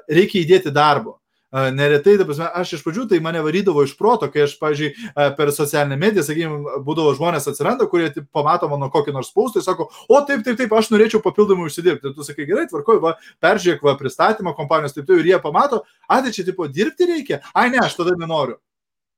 reikia 0.10 0.42
įdėti 0.42 0.74
darbo 0.74 1.20
neretai, 1.53 2.17
ta 2.17 2.25
prasme, 2.25 2.48
aš 2.62 2.74
iš 2.77 2.83
pradžių 2.86 3.05
tai 3.12 3.19
mane 3.24 3.41
varydavo 3.45 3.83
iš 3.86 3.93
proto, 4.00 4.29
kai 4.33 4.45
aš, 4.48 4.55
pažiūrėjau, 4.62 5.27
per 5.38 5.51
socialinę 5.53 5.98
mediją, 6.01 6.25
sakykime, 6.25 6.81
būdavo 6.86 7.13
žmonės 7.17 7.48
atsiranda, 7.51 7.88
kurie 7.91 8.10
pamato 8.33 8.69
mano 8.72 8.89
kokį 8.93 9.13
nors 9.13 9.31
paustą 9.36 9.62
ir 9.62 9.67
sako, 9.67 9.89
o 10.10 10.22
taip, 10.25 10.43
taip, 10.45 10.57
taip, 10.60 10.74
aš 10.74 10.89
norėčiau 10.93 11.22
papildomai 11.24 11.69
užsidirbti. 11.69 12.10
Ir 12.10 12.17
tu 12.17 12.25
sakai, 12.25 12.48
gerai, 12.50 12.65
tvarkoj, 12.72 13.01
va, 13.03 13.15
peržiūrėk, 13.43 13.86
va, 13.86 13.98
pristatymą 14.00 14.55
kompanijos, 14.57 14.98
taip, 14.98 15.05
taip, 15.10 15.22
ir 15.22 15.33
jie 15.33 15.41
pamato, 15.43 15.83
ateičiai, 16.10 16.50
tipo, 16.50 16.67
dirbti 16.67 17.10
reikia, 17.13 17.43
ai 17.53 17.69
ne, 17.74 17.81
aš 17.83 18.00
tada 18.01 18.17
nenoriu. 18.17 18.57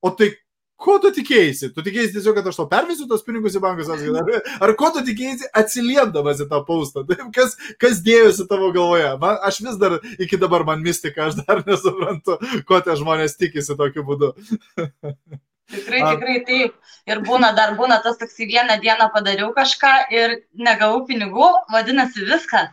O 0.06 0.12
tai 0.14 0.34
Ko 0.76 0.98
tu 1.00 1.10
tikėjai? 1.16 1.70
Tu 1.72 1.84
tikėjai 1.86 2.10
tiesiog, 2.12 2.36
kad 2.36 2.48
aš 2.50 2.58
tau 2.60 2.68
pervesiu 2.72 3.08
tos 3.08 3.24
pinigus 3.24 3.56
į 3.56 3.62
bankus 3.64 3.88
sąskaitą? 3.88 4.22
Ar, 4.22 4.50
ar 4.68 4.74
ko 4.80 4.90
tu 4.96 5.06
tikėjai 5.08 5.48
atsiliepdamas 5.62 6.42
į 6.44 6.50
tą 6.52 6.60
paustą? 6.68 7.06
Taip, 7.08 7.24
kas, 7.36 7.56
kas 7.82 8.02
dėjosi 8.04 8.48
tavo 8.50 8.74
galvoje? 8.76 9.14
Man, 9.22 9.40
aš 9.48 9.62
vis 9.64 9.80
dar 9.82 9.98
iki 10.20 10.40
dabar 10.42 10.68
man 10.68 10.84
mistika, 10.84 11.30
aš 11.30 11.40
dar 11.42 11.64
nesuprantu, 11.70 12.38
ko 12.68 12.82
tie 12.84 12.98
žmonės 13.00 13.40
tikisi 13.40 13.78
tokiu 13.80 14.04
būdu. 14.08 14.34
Tikrai, 15.66 16.00
tikrai 16.14 16.36
taip. 16.46 16.74
Ir 17.10 17.24
būna 17.26 17.48
dar 17.58 17.72
būna 17.74 17.96
tas 18.04 18.20
toks 18.20 18.38
vieną 18.38 18.76
dieną 18.84 19.08
padariau 19.16 19.48
kažką 19.56 19.94
ir 20.14 20.36
negavau 20.54 21.00
pinigų, 21.08 21.48
vadinasi 21.74 22.22
viskas. 22.28 22.70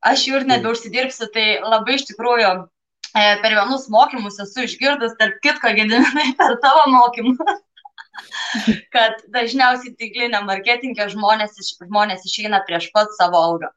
Aš 0.00 0.24
jų 0.30 0.40
ir 0.40 0.46
nebeužsidirbsiu, 0.48 1.28
tai 1.34 1.58
labai 1.60 1.98
iš 1.98 2.06
tikrųjų 2.08 2.54
per 3.42 3.54
vienus 3.54 3.88
mokymus 3.92 4.38
esu 4.44 4.66
išgirdus, 4.66 5.16
tarp 5.20 5.38
kitko, 5.44 5.72
gediminai, 5.78 6.32
per 6.40 6.56
tavo 6.64 6.84
mokymus, 6.92 7.40
kad 8.94 9.22
dažniausiai 9.34 9.94
tinklinė 10.00 10.42
marketingė 10.48 11.08
žmonės, 11.14 11.58
žmonės 11.78 12.26
išeina 12.28 12.62
prieš 12.68 12.90
pat 12.94 13.14
savo 13.18 13.40
algą. 13.40 13.72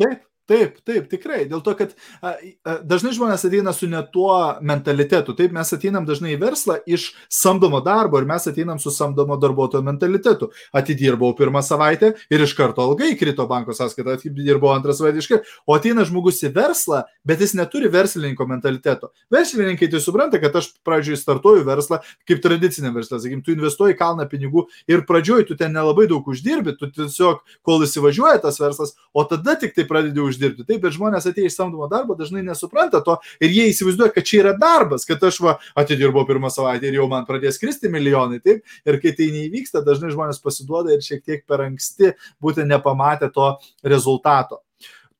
Taip, 0.00 0.20
Taip, 0.52 0.74
taip, 0.84 1.06
tikrai. 1.08 1.46
Dėl 1.48 1.62
to, 1.64 1.72
kad 1.78 1.94
a, 2.20 2.34
a, 2.34 2.74
dažnai 2.84 3.14
žmonės 3.16 3.46
ateina 3.48 3.72
su 3.72 3.86
ne 3.88 4.02
tuo 4.12 4.34
mentalitetu. 4.60 5.32
Taip, 5.38 5.54
mes 5.56 5.70
ateinam 5.72 6.04
dažnai 6.04 6.34
į 6.34 6.40
verslą 6.42 6.76
iš 6.84 7.06
samdomo 7.32 7.80
darbo 7.84 8.20
ir 8.20 8.26
mes 8.28 8.44
ateinam 8.50 8.80
su 8.82 8.92
samdomo 8.92 9.38
darbuotojo 9.40 9.80
mentalitetu. 9.86 10.50
Atidirbau 10.76 11.32
pirmą 11.38 11.62
savaitę 11.64 12.10
ir 12.28 12.44
iš 12.44 12.52
karto 12.58 12.84
algai 12.84 13.14
krito 13.16 13.46
banko 13.48 13.72
sąskaita, 13.76 14.18
atidirbau 14.18 14.74
antrą 14.74 14.92
savaitę 14.98 15.22
iš 15.22 15.30
karto. 15.30 15.56
O 15.64 15.78
ateina 15.78 16.04
žmogus 16.04 16.42
į 16.44 16.52
verslą, 16.52 17.00
bet 17.24 17.40
jis 17.40 17.56
neturi 17.56 17.88
verslininko 17.92 18.44
mentaliteto. 18.50 19.08
Verslininkai 19.32 19.88
tai 19.94 20.02
supranta, 20.04 20.42
kad 20.42 20.60
aš 20.60 20.68
pradžioj 20.84 21.16
startuoju 21.22 21.64
verslą 21.64 22.02
kaip 22.28 22.44
tradicinė 22.44 22.92
verslas. 22.92 23.24
Sakykim, 23.24 23.40
tu 23.46 23.56
investuoji 23.56 23.96
kalną 23.96 24.28
pinigų 24.28 24.66
ir 24.90 25.06
pradžioj 25.08 25.48
tu 25.48 25.56
ten 25.56 25.72
nelabai 25.72 26.10
daug 26.10 26.28
uždirbi, 26.28 26.76
tu 26.76 26.92
tiesiog 26.92 27.40
kol 27.64 27.88
įsivažiuoja 27.88 28.42
tas 28.44 28.60
verslas, 28.60 28.92
o 29.16 29.24
tada 29.24 29.56
tik 29.56 29.72
tai 29.78 29.88
pradedi 29.88 30.20
uždirbti 30.20 30.41
uždirbti. 30.42 30.66
Taip, 30.66 30.82
bet 30.82 30.96
žmonės 30.96 31.26
atėję 31.30 31.50
iš 31.50 31.56
samdomo 31.56 31.88
darbo 31.90 32.16
dažnai 32.18 32.42
nesupranta 32.42 33.02
to 33.04 33.18
ir 33.40 33.52
jie 33.52 33.68
įsivaizduoja, 33.70 34.12
kad 34.14 34.26
čia 34.26 34.40
yra 34.42 34.54
darbas, 34.58 35.06
kad 35.08 35.22
aš 35.22 35.40
va 35.44 35.58
atidirbau 35.78 36.26
pirmą 36.28 36.50
savaitę 36.52 36.88
ir 36.88 36.98
jau 36.98 37.08
man 37.10 37.26
pradės 37.28 37.60
kristi 37.62 37.90
milijonai. 37.92 38.42
Taip, 38.42 38.66
ir 38.86 39.00
kai 39.02 39.14
tai 39.16 39.30
neįvyksta, 39.34 39.84
dažnai 39.86 40.12
žmonės 40.12 40.42
pasiduoda 40.42 40.94
ir 40.94 41.04
šiek 41.04 41.22
tiek 41.24 41.46
per 41.46 41.64
anksti 41.68 42.14
būtent 42.42 42.70
nepamatė 42.70 43.30
to 43.34 43.54
rezultato. 43.84 44.62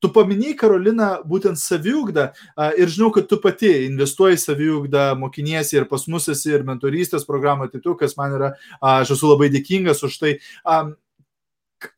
Tu 0.03 0.09
paminėjai, 0.11 0.57
Karolina, 0.59 1.09
būtent 1.23 1.61
saviugdą 1.61 2.33
ir 2.75 2.91
žinau, 2.91 3.13
kad 3.15 3.29
tu 3.31 3.37
pati 3.39 3.71
investuoji 3.85 4.41
saviugdą, 4.43 5.13
mokiniesi 5.21 5.79
ir 5.79 5.87
pas 5.87 6.09
mus 6.11 6.27
esi 6.33 6.51
ir 6.51 6.65
mentorystės 6.67 7.23
programą, 7.29 7.69
tai 7.71 7.79
tu, 7.85 7.95
kas 7.95 8.17
man 8.19 8.35
yra, 8.35 8.49
aš 8.83 9.15
esu 9.15 9.31
labai 9.31 9.47
dėkingas 9.55 10.03
už 10.03 10.19
tai 10.19 10.33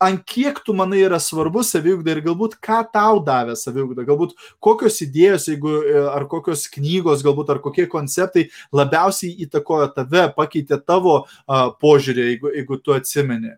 ant 0.03 0.23
kiek 0.29 0.61
tu 0.65 0.75
manai 0.77 1.03
yra 1.07 1.19
svarbu 1.23 1.65
saviugda 1.67 2.15
ir 2.15 2.23
galbūt 2.25 2.57
ką 2.65 2.81
tau 2.95 3.21
davė 3.25 3.57
saviugda, 3.59 4.07
galbūt 4.07 4.35
kokios 4.65 5.01
idėjos, 5.05 5.49
jeigu, 5.51 5.75
e, 5.83 5.99
ar 6.13 6.27
kokios 6.31 6.67
knygos, 6.73 7.25
galbūt 7.27 7.53
ar 7.55 7.61
kokie 7.65 7.87
konceptai 7.91 8.49
labiausiai 8.75 9.35
įtakojo 9.47 9.91
tave, 9.97 10.29
pakeitė 10.37 10.81
tavo 10.85 11.21
uh, 11.25 11.69
požiūrį, 11.83 12.27
jeigu, 12.33 12.53
jeigu 12.59 12.81
tu 12.83 12.97
atsimeni. 12.97 13.55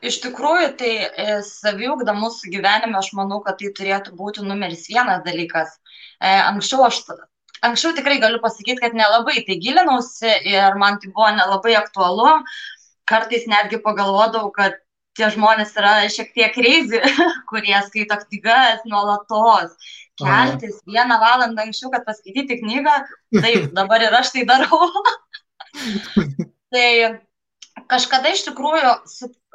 Iš 0.00 0.22
tikrųjų, 0.24 0.68
tai 0.80 0.92
e, 1.04 1.40
saviugda 1.44 2.14
mūsų 2.16 2.54
gyvenime, 2.54 2.96
aš 2.96 3.10
manau, 3.18 3.42
kad 3.44 3.58
tai 3.60 3.68
turėtų 3.76 4.14
būti 4.16 4.46
numeris 4.46 4.86
vienas 4.88 5.20
dalykas. 5.26 5.76
E, 6.16 6.30
anksčiau 6.30 6.86
aš 6.86 7.02
Anksčiau 7.60 7.92
tikrai 7.92 8.16
galiu 8.22 8.38
pasakyti, 8.40 8.80
kad 8.80 8.94
nelabai 8.96 9.42
tai 9.44 9.58
gilinausi 9.60 10.30
ir 10.48 10.78
man 10.80 10.96
tai 11.00 11.10
buvo 11.12 11.28
nelabai 11.36 11.74
aktualu, 11.76 12.38
kartais 13.10 13.48
netgi 13.50 13.80
pagalvodavau, 13.84 14.52
kad 14.54 14.78
tie 15.18 15.30
žmonės 15.34 15.74
yra 15.78 15.94
šiek 16.12 16.30
tiek 16.36 16.54
kreizi, 16.54 17.00
kurie 17.50 17.76
skaito 17.88 18.18
knygas 18.26 18.86
nuolatos. 18.88 19.74
Keltis 20.20 20.76
Aha. 20.76 20.84
vieną 20.92 21.16
valandą 21.22 21.64
anksčiau, 21.64 21.90
kad 21.94 22.04
paskaityti 22.04 22.60
knygą, 22.60 22.94
taip, 23.40 23.70
dabar 23.78 24.04
ir 24.04 24.16
aš 24.16 24.34
tai 24.34 24.46
darau. 24.48 24.90
tai 26.74 26.88
kažkada 27.90 28.32
iš 28.34 28.44
tikrųjų 28.48 28.94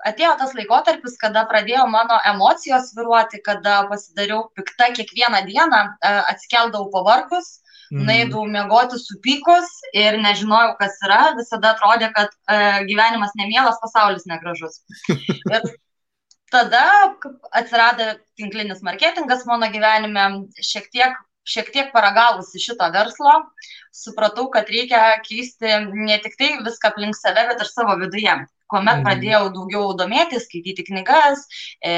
atėjo 0.06 0.34
tas 0.40 0.54
laikotarpis, 0.58 1.18
kada 1.22 1.46
pradėjo 1.50 1.86
mano 1.92 2.18
emocijos 2.30 2.92
viruoti, 2.98 3.42
kada 3.46 3.84
pasidariau 3.90 4.50
piktą 4.58 4.92
kiekvieną 4.98 5.46
dieną, 5.48 5.82
e, 6.02 6.12
atsikeldavau 6.34 6.90
pavargus, 6.94 7.60
Mm. 7.92 8.06
Naidau 8.08 8.46
miegoti 8.50 8.98
supykus 9.02 9.70
ir 9.94 10.18
nežinojau, 10.24 10.76
kas 10.80 10.98
yra, 11.06 11.20
visada 11.38 11.74
atrodė, 11.76 12.10
kad 12.16 12.32
e, 12.34 12.58
gyvenimas 12.90 13.36
nemielas, 13.38 13.78
pasaulis 13.84 14.26
negražus. 14.30 14.82
Ir 15.54 15.68
tada 16.54 16.86
atsirado 17.54 18.16
tinklinis 18.40 18.82
marketingas 18.86 19.46
mano 19.50 19.70
gyvenime, 19.74 20.26
šiek 20.64 20.90
tiek, 20.94 21.22
šiek 21.46 21.70
tiek 21.76 21.94
paragavusi 21.94 22.62
šito 22.64 22.90
verslo, 22.96 23.38
supratau, 23.94 24.48
kad 24.54 24.70
reikia 24.72 25.20
keisti 25.26 25.78
ne 25.94 26.18
tik 26.24 26.40
tai 26.40 26.56
viską 26.66 26.94
aplink 26.94 27.18
save, 27.20 27.48
bet 27.52 27.62
ir 27.62 27.70
savo 27.70 27.98
viduje 28.02 28.40
kuomet 28.72 29.00
mm. 29.00 29.06
pradėjau 29.06 29.44
daugiau 29.54 29.94
domėtis, 29.98 30.48
skaityti 30.48 30.88
knygas, 30.90 31.46
e, 31.86 31.94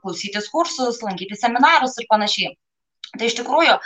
klausytis 0.00 0.48
kursus, 0.52 1.02
lankyti 1.04 1.38
seminarus 1.38 1.98
ir 2.00 2.08
panašiai. 2.10 2.54
Tai 3.16 3.26
iš 3.26 3.36
tikrųjų 3.40 3.76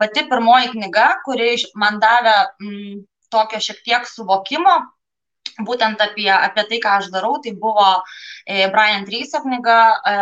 pati 0.00 0.26
pirmoji 0.28 0.72
knyga, 0.74 1.06
kuri 1.24 1.54
man 1.80 2.00
davė 2.02 2.34
m, 2.60 2.68
mm, 2.68 2.98
tokio 3.32 3.60
šiek 3.62 3.80
tiek 3.86 4.08
suvokimo, 4.08 4.74
būtent 5.64 6.02
apie, 6.02 6.28
apie 6.34 6.66
tai, 6.68 6.80
ką 6.82 6.98
aš 7.00 7.10
darau, 7.14 7.38
tai 7.42 7.54
buvo 7.58 7.86
e, 8.46 8.66
Brian 8.74 9.06
Tryso 9.06 9.40
knyga 9.44 9.78
e, 9.94 10.14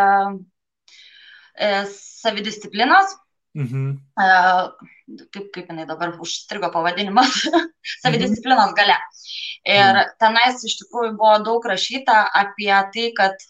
e, 1.57 1.69
Savidisciplinos. 1.93 3.17
Mhm. 3.53 3.89
E, 4.17 4.27
kaip, 5.33 5.49
kaip 5.53 5.69
jinai 5.69 5.85
dabar 5.89 6.15
užstrigo 6.23 6.69
pavadinimas, 6.73 7.43
savidisciplinos 8.03 8.73
gale. 8.77 8.95
Ir 9.67 9.99
mhm. 9.99 10.15
tenais 10.21 10.63
iš 10.65 10.79
tikrųjų 10.81 11.15
buvo 11.19 11.35
daug 11.45 11.65
rašyta 11.69 12.23
apie 12.43 12.71
tai, 12.95 13.09
kad 13.17 13.49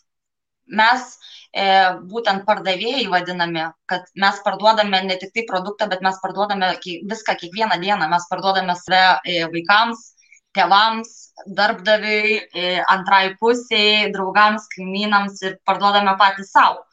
mes 0.67 1.05
e, 1.51 1.65
būtent 2.09 2.45
pardavėjai 2.47 3.05
vadinami, 3.11 3.67
kad 3.89 4.07
mes 4.19 4.39
parduodame 4.45 5.03
ne 5.05 5.17
tik 5.21 5.33
tai 5.35 5.45
produktą, 5.49 5.89
bet 5.91 6.03
mes 6.05 6.17
parduodame 6.23 6.73
viską 6.83 7.35
kiekvieną 7.41 7.79
dieną, 7.81 8.09
mes 8.11 8.27
parduodame 8.29 8.75
save 8.79 9.03
e, 9.25 9.43
vaikams, 9.53 10.13
tėvams, 10.53 11.11
darbdaviui, 11.57 12.37
e, 12.53 12.77
antrai 12.93 13.33
pusiai, 13.39 14.11
draugams, 14.13 14.67
kaimynams 14.75 15.41
ir 15.43 15.57
parduodame 15.65 16.15
patys 16.19 16.53
savo. 16.53 16.85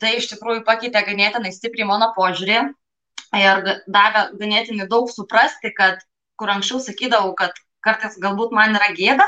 Tai 0.00 0.10
iš 0.16 0.30
tikrųjų 0.32 0.64
pakeitė 0.64 1.02
ganėtinai 1.04 1.52
stipriai 1.52 1.84
mano 1.88 2.08
požiūrį 2.16 2.60
ir 3.36 3.66
davė 3.92 4.22
ganėtinai 4.40 4.86
daug 4.88 5.10
suprasti, 5.12 5.72
kad 5.76 6.00
kur 6.40 6.52
anksčiau 6.52 6.80
sakydavau, 6.80 7.34
kad 7.36 7.52
kartais 7.84 8.16
galbūt 8.22 8.54
man 8.56 8.76
yra 8.78 8.88
gėda, 8.96 9.26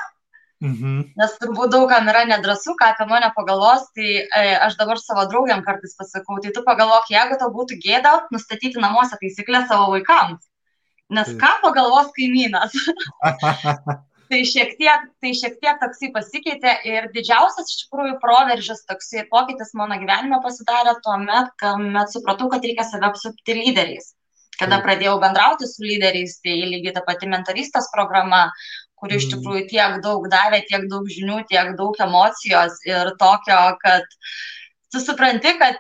Mhm. 0.59 1.13
Nes 1.15 1.35
turbūt 1.39 1.71
daugam 1.71 2.09
yra 2.11 2.25
nedrasu, 2.27 2.75
ką 2.79 2.91
apie 2.91 3.07
mane 3.07 3.29
pagalvos, 3.37 3.85
tai 3.95 4.09
e, 4.27 4.41
aš 4.67 4.75
dabar 4.81 4.99
savo 4.99 5.23
draugiam 5.31 5.63
kartais 5.63 5.95
pasakau, 5.99 6.41
tai 6.43 6.51
tu 6.55 6.65
pagalvok, 6.67 7.07
jeigu 7.15 7.39
tau 7.39 7.53
būtų 7.55 7.79
gėda 7.85 8.15
nustatyti 8.35 8.83
namuose 8.83 9.19
taisyklės 9.21 9.69
savo 9.71 9.93
vaikams. 9.95 10.43
Nes 11.15 11.31
ką 11.41 11.53
pagalvos 11.63 12.11
kaimynas? 12.17 12.75
tai, 14.31 14.43
šiek 14.51 14.75
tiek, 14.81 15.07
tai 15.23 15.33
šiek 15.39 15.57
tiek 15.63 15.79
toksai 15.81 16.11
pasikeitė 16.17 16.75
ir 16.91 17.07
didžiausias 17.15 17.71
iš 17.71 17.85
tikrųjų 17.85 18.19
proveržis 18.21 18.83
toksai 18.91 19.25
pokytis 19.31 19.73
mano 19.79 19.97
gyvenime 20.03 20.43
pasidarė 20.45 20.99
tuo 21.07 21.17
met, 21.23 21.55
kuomet 21.63 22.13
supratau, 22.13 22.51
kad 22.51 22.67
reikia 22.67 22.85
save 22.89 23.09
apsupti 23.13 23.57
lyderiais. 23.63 24.13
Kada 24.59 24.81
pradėjau 24.83 25.21
bendrauti 25.23 25.71
su 25.71 25.87
lyderiais, 25.87 26.41
tai 26.43 26.59
lygiai 26.67 26.97
ta 26.97 27.05
pati 27.07 27.31
mentorystės 27.31 27.93
programa, 27.95 28.49
kuri 29.01 29.19
iš 29.19 29.29
mm. 29.29 29.35
tikrųjų 29.35 29.65
tiek 29.73 29.99
daug 30.05 30.29
davė, 30.33 30.63
tiek 30.69 30.87
daug 30.91 31.09
žinių, 31.13 31.43
tiek 31.51 31.75
daug 31.79 31.99
emocijos 32.09 32.81
ir 32.89 33.13
tokio, 33.21 33.61
kad 33.83 34.07
tu 34.93 35.03
supranti, 35.03 35.55
kad 35.61 35.79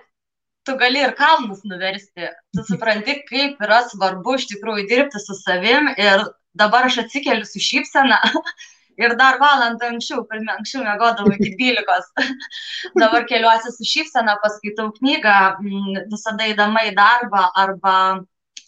tu 0.69 0.77
gali 0.81 1.03
ir 1.03 1.15
kalnus 1.19 1.63
nuversti, 1.65 2.31
tu 2.57 2.65
supranti, 2.71 3.21
kaip 3.31 3.61
yra 3.65 3.85
svarbu 3.89 4.39
iš 4.39 4.49
tikrųjų 4.55 4.89
dirbti 4.91 5.23
su 5.23 5.37
savim 5.43 5.93
ir 5.97 6.27
dabar 6.59 6.89
aš 6.89 7.03
atsikeliu 7.05 7.47
su 7.49 7.63
šypsena 7.63 8.19
ir 9.03 9.15
dar 9.19 9.39
valandą 9.41 9.93
anksčiau, 9.93 10.25
per 10.29 10.43
anksčiau 10.43 10.85
mėgodavau 10.87 11.35
iki 11.37 11.55
12. 11.61 12.33
dabar 12.99 13.29
keliuosi 13.31 13.75
su 13.75 13.87
šypsena, 13.87 14.39
paskaitau 14.43 14.91
knygą, 14.99 15.39
visada 16.11 16.51
įdama 16.53 16.89
į 16.91 16.97
darbą 16.99 17.47
arba 17.67 17.95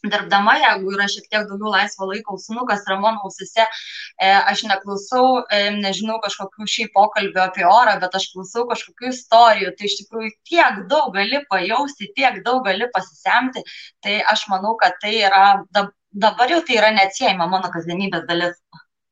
dirbdama, 0.04 0.56
jeigu 0.62 0.94
yra 0.94 1.06
šiek 1.12 1.26
tiek 1.28 1.46
daugiau 1.48 1.72
laisvo 1.74 2.08
laiko, 2.10 2.36
ausinukas 2.36 2.84
yra 2.86 2.98
mano 3.02 3.24
ausise, 3.28 3.66
e, 3.66 4.30
aš 4.52 4.64
neklausau, 4.70 5.44
e, 5.52 5.62
nežinau, 5.76 6.18
kažkokių 6.24 6.68
šiaip 6.74 6.92
pokalbio 6.96 7.44
apie 7.44 7.66
orą, 7.68 7.96
bet 8.02 8.16
aš 8.16 8.30
klausau 8.34 8.66
kažkokių 8.70 9.10
istorijų, 9.12 9.74
tai 9.78 9.90
iš 9.90 9.96
tikrųjų 10.02 10.32
tiek 10.50 10.82
daug 10.92 11.12
gali 11.16 11.42
pajausti, 11.52 12.12
tiek 12.16 12.42
daug 12.46 12.64
gali 12.68 12.88
pasisemti, 12.94 13.64
tai 14.04 14.20
aš 14.32 14.46
manau, 14.52 14.76
kad 14.80 14.96
tai 15.02 15.16
yra, 15.28 15.44
dabar 16.10 16.50
jau 16.50 16.62
tai 16.66 16.80
yra 16.80 16.94
neatsiejama 16.96 17.50
mano 17.50 17.72
kasdienybės 17.74 18.26
dalis. 18.30 18.56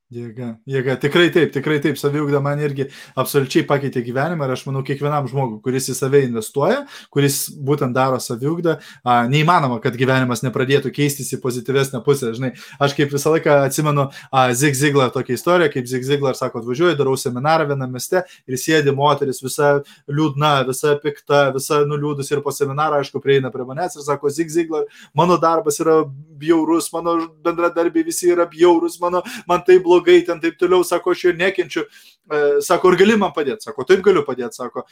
Jėga, 0.08 0.54
jėga, 0.64 0.94
tikrai 0.96 1.26
taip, 1.28 1.50
tikrai 1.52 1.74
taip, 1.84 1.98
saviugda 2.00 2.38
man 2.40 2.56
irgi 2.64 2.86
absoliučiai 3.20 3.66
pakeitė 3.68 4.00
gyvenimą 4.06 4.46
ir 4.46 4.54
aš 4.54 4.62
manau, 4.64 4.80
kiekvienam 4.80 5.26
žmogui, 5.28 5.58
kuris 5.60 5.90
į 5.92 5.96
save 5.98 6.22
investuoja, 6.24 6.78
kuris 7.12 7.50
būtent 7.52 7.92
daro 7.92 8.16
saviugdą, 8.16 8.78
a, 9.04 9.18
neįmanoma, 9.28 9.76
kad 9.84 9.98
gyvenimas 10.00 10.40
nepradėtų 10.46 10.94
keistis 10.96 11.28
į 11.36 11.40
pozityvesnę 11.42 12.00
pusę. 12.06 12.30
Žinai, 12.32 12.54
aš 12.80 12.94
kaip 12.96 13.12
visą 13.12 13.34
laiką 13.34 13.58
atsimenu 13.66 14.06
a, 14.08 14.46
Zig 14.56 14.78
Ziglar 14.80 15.12
tokią 15.12 15.36
istoriją, 15.36 15.68
kaip 15.74 15.92
Zig 15.92 16.08
Ziglar 16.08 16.40
sako, 16.40 16.64
atvažiuoju, 16.64 16.96
darau 16.96 17.12
seminarą 17.20 17.68
viename 17.68 17.98
mieste 17.98 18.24
ir 18.48 18.56
sėdi 18.56 18.96
moteris 18.96 19.44
visa 19.44 19.74
liūdna, 20.08 20.54
visa 20.70 20.96
pikta, 21.04 21.50
visa 21.52 21.82
nuliūdus 21.84 22.32
ir 22.32 22.40
po 22.40 22.56
seminaro, 22.56 23.02
aišku, 23.02 23.20
prieina 23.20 23.52
prie 23.52 23.68
manęs 23.68 24.00
ir 24.00 24.08
sako, 24.08 24.32
Zig 24.32 24.56
Ziglar, 24.56 24.88
mano 25.12 25.36
darbas 25.36 25.84
yra 25.84 26.00
bjaurus, 26.40 26.88
mano 26.96 27.18
bendradarbiai 27.44 28.08
visi 28.08 28.32
yra 28.32 28.48
bjaurus, 28.48 28.96
mano, 29.04 29.20
man 29.44 29.60
tai 29.68 29.76
blogai 29.84 29.97
blogai, 29.98 30.24
ten 30.24 30.40
taip 30.40 30.58
toliau, 30.58 30.84
sako, 30.84 31.12
aš 31.12 31.24
jo 31.24 31.32
nekenčiu, 31.36 31.84
e, 32.30 32.60
sako, 32.62 32.92
ar 32.92 32.96
gali 32.96 33.18
man 33.18 33.32
padėti, 33.34 33.68
sako, 33.68 33.84
taip 33.84 34.00
galiu 34.06 34.24
padėti, 34.24 34.54
sako, 34.56 34.86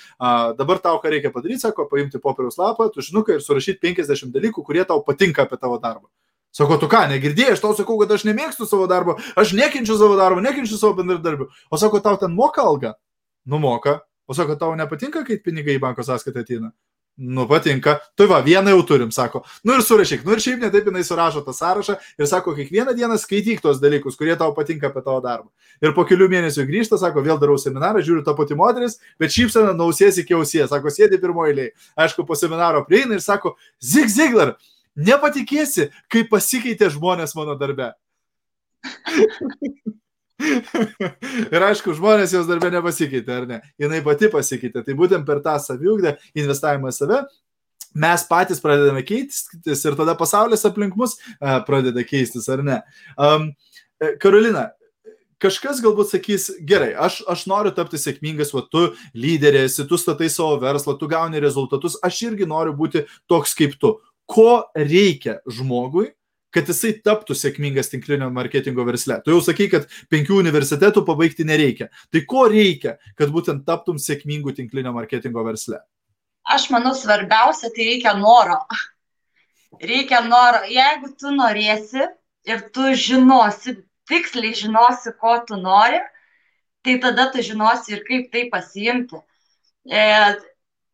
dabar 0.58 0.78
tau 0.82 0.98
ką 1.00 1.10
reikia 1.10 1.30
padaryti, 1.30 1.62
sako, 1.62 1.86
paimti 1.88 2.18
popieriaus 2.18 2.58
lapą, 2.58 2.90
tušinuką 2.90 3.38
ir 3.38 3.44
surašyti 3.44 3.80
50 3.80 4.34
dalykų, 4.34 4.64
kurie 4.66 4.84
tau 4.84 5.02
patinka 5.06 5.46
apie 5.46 5.56
tavo 5.56 5.78
darbą. 5.78 6.08
Sako, 6.56 6.78
tu 6.80 6.88
ką, 6.88 7.04
negirdėjai, 7.10 7.52
aš 7.52 7.60
tau 7.60 7.74
sakau, 7.76 7.98
kad 8.00 8.12
aš 8.16 8.24
nemėgstu 8.24 8.64
savo 8.64 8.86
darbo, 8.88 9.18
aš 9.36 9.52
nekenčiu 9.52 9.98
savo 10.00 10.16
darbo, 10.16 10.40
nekenčiu 10.40 10.78
savo 10.80 10.96
bendradarbių. 10.96 11.50
O 11.68 11.76
sako, 11.76 12.00
tau 12.00 12.16
ten 12.16 12.32
moka 12.32 12.64
alga? 12.64 12.94
Numoka. 13.44 14.00
O 14.26 14.34
sako, 14.34 14.56
tau 14.56 14.72
nepatinka, 14.74 15.20
kai 15.26 15.36
pinigai 15.36 15.76
į 15.76 15.82
banko 15.84 16.06
sąskaitą 16.06 16.46
ateina? 16.46 16.72
Nu, 17.16 17.46
patinka. 17.46 17.96
Tai 18.14 18.26
va, 18.28 18.42
vieną 18.44 18.74
jau 18.74 18.82
turim, 18.84 19.10
sako. 19.10 19.40
Nu 19.64 19.72
ir 19.72 19.80
surašyk. 19.80 20.24
Nu 20.26 20.34
ir 20.36 20.42
šiaip 20.44 20.60
netaip 20.66 20.84
jinai 20.90 21.00
surašo 21.04 21.40
tą 21.46 21.54
sąrašą 21.56 21.96
ir 22.20 22.28
sako, 22.28 22.52
kiekvieną 22.58 22.92
dieną 22.98 23.16
skaityk 23.16 23.62
tos 23.64 23.80
dalykus, 23.80 24.18
kurie 24.20 24.36
tau 24.36 24.52
patinka 24.52 24.90
apie 24.90 25.00
tavo 25.00 25.22
darbą. 25.24 25.48
Ir 25.80 25.96
po 25.96 26.04
kelių 26.04 26.28
mėnesių 26.34 26.68
grįžta, 26.68 27.00
sako, 27.00 27.24
vėl 27.24 27.40
darau 27.40 27.56
seminarą, 27.56 28.04
žiūriu 28.04 28.20
tą 28.26 28.36
pati 28.36 28.54
moteris, 28.60 29.00
bet 29.16 29.32
šypsena 29.32 29.72
nausies 29.72 30.20
iki 30.20 30.36
ausies. 30.36 30.68
Sako, 30.68 30.92
sėdi 30.92 31.16
pirmoji 31.22 31.56
eilė. 31.56 31.68
Aišku, 31.96 32.28
po 32.28 32.36
seminaro 32.36 32.84
prieina 32.84 33.16
ir 33.16 33.24
sako, 33.24 33.56
Zig 33.80 34.12
Ziglar, 34.12 34.58
nepatikėsi, 34.92 35.88
kaip 36.12 36.28
pasikeitė 36.28 36.92
žmonės 36.92 37.32
mano 37.38 37.56
darbe. 37.56 37.94
ir 41.54 41.66
aišku, 41.70 41.94
žmonės 41.96 42.34
jos 42.36 42.48
darbė 42.48 42.70
nepasikeitė, 42.74 43.40
ar 43.40 43.48
ne? 43.48 43.60
Jinai 43.80 44.02
pati 44.04 44.30
pasikeitė. 44.32 44.84
Tai 44.86 44.96
būtent 44.98 45.26
per 45.28 45.42
tą 45.44 45.56
saviugdą, 45.62 46.16
investavimą 46.36 46.92
į 46.92 46.96
save, 46.96 47.20
mes 47.96 48.24
patys 48.28 48.60
pradedame 48.60 49.00
keistis 49.08 49.84
ir 49.88 49.96
tada 49.96 50.16
pasaulis 50.18 50.66
aplink 50.68 50.96
mus 51.00 51.16
uh, 51.16 51.60
pradeda 51.68 52.04
keistis, 52.04 52.48
ar 52.52 52.64
ne? 52.66 52.82
Um, 53.16 53.50
Karolina, 54.20 54.68
kažkas 55.42 55.80
galbūt 55.84 56.10
sakys, 56.12 56.50
gerai, 56.68 56.90
aš, 56.92 57.22
aš 57.32 57.46
noriu 57.50 57.72
tapti 57.76 58.00
sėkmingas, 58.00 58.52
o 58.56 58.60
tu 58.64 58.90
lyderės, 59.16 59.78
tu 59.88 60.00
statai 60.00 60.28
savo 60.32 60.58
verslą, 60.62 60.96
tu 61.00 61.08
gauni 61.10 61.40
rezultatus, 61.42 61.98
aš 62.04 62.22
irgi 62.30 62.48
noriu 62.48 62.76
būti 62.76 63.06
toks 63.30 63.56
kaip 63.56 63.78
tu. 63.80 63.96
Ko 64.26 64.66
reikia 64.74 65.38
žmogui, 65.46 66.10
kad 66.56 66.70
jisai 66.72 66.94
taptų 67.04 67.36
sėkmingas 67.36 67.90
tinklinio 67.92 68.30
marketingo 68.32 68.84
versle. 68.88 69.18
Tu 69.24 69.34
jau 69.34 69.42
sakai, 69.44 69.68
kad 69.72 69.84
penkių 70.12 70.38
universitetų 70.40 71.02
pabaigti 71.04 71.44
nereikia. 71.48 71.90
Tai 72.12 72.22
ko 72.30 72.46
reikia, 72.48 72.96
kad 73.18 73.32
būtent 73.34 73.66
taptum 73.68 74.00
sėkmingų 74.00 74.56
tinklinio 74.56 74.94
marketingo 74.96 75.44
versle? 75.44 75.82
Aš 76.48 76.70
manau, 76.72 76.94
svarbiausia, 76.96 77.68
tai 77.74 77.90
reikia 77.90 78.14
noro. 78.16 78.60
Reikia 79.82 80.22
noro. 80.24 80.62
Jeigu 80.70 81.12
tu 81.20 81.34
norėsi 81.34 82.06
ir 82.48 82.64
tu 82.72 82.92
žinosi, 82.96 83.76
tiksliai 84.08 84.54
žinosi, 84.56 85.12
ko 85.20 85.36
tu 85.44 85.58
nori, 85.60 86.00
tai 86.86 86.96
tada 87.02 87.28
tu 87.34 87.44
žinosi 87.44 87.98
ir 87.98 88.04
kaip 88.06 88.30
tai 88.32 88.46
pasiimti. 88.52 89.20
e, 89.86 90.02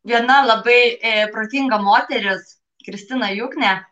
viena 0.05 0.43
labai 0.45 0.99
e, 0.99 1.27
protinga 1.33 1.79
moteris, 1.79 2.59
Kristina 2.85 3.31
Jukne, 3.31 3.85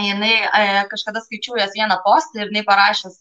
jinai 0.00 0.34
e, 0.34 0.64
kažkada 0.90 1.22
skaičiau 1.24 1.58
jos 1.60 1.76
vieną 1.76 2.00
postą 2.06 2.40
ir 2.40 2.50
jinai 2.50 2.64
parašęs, 2.70 3.20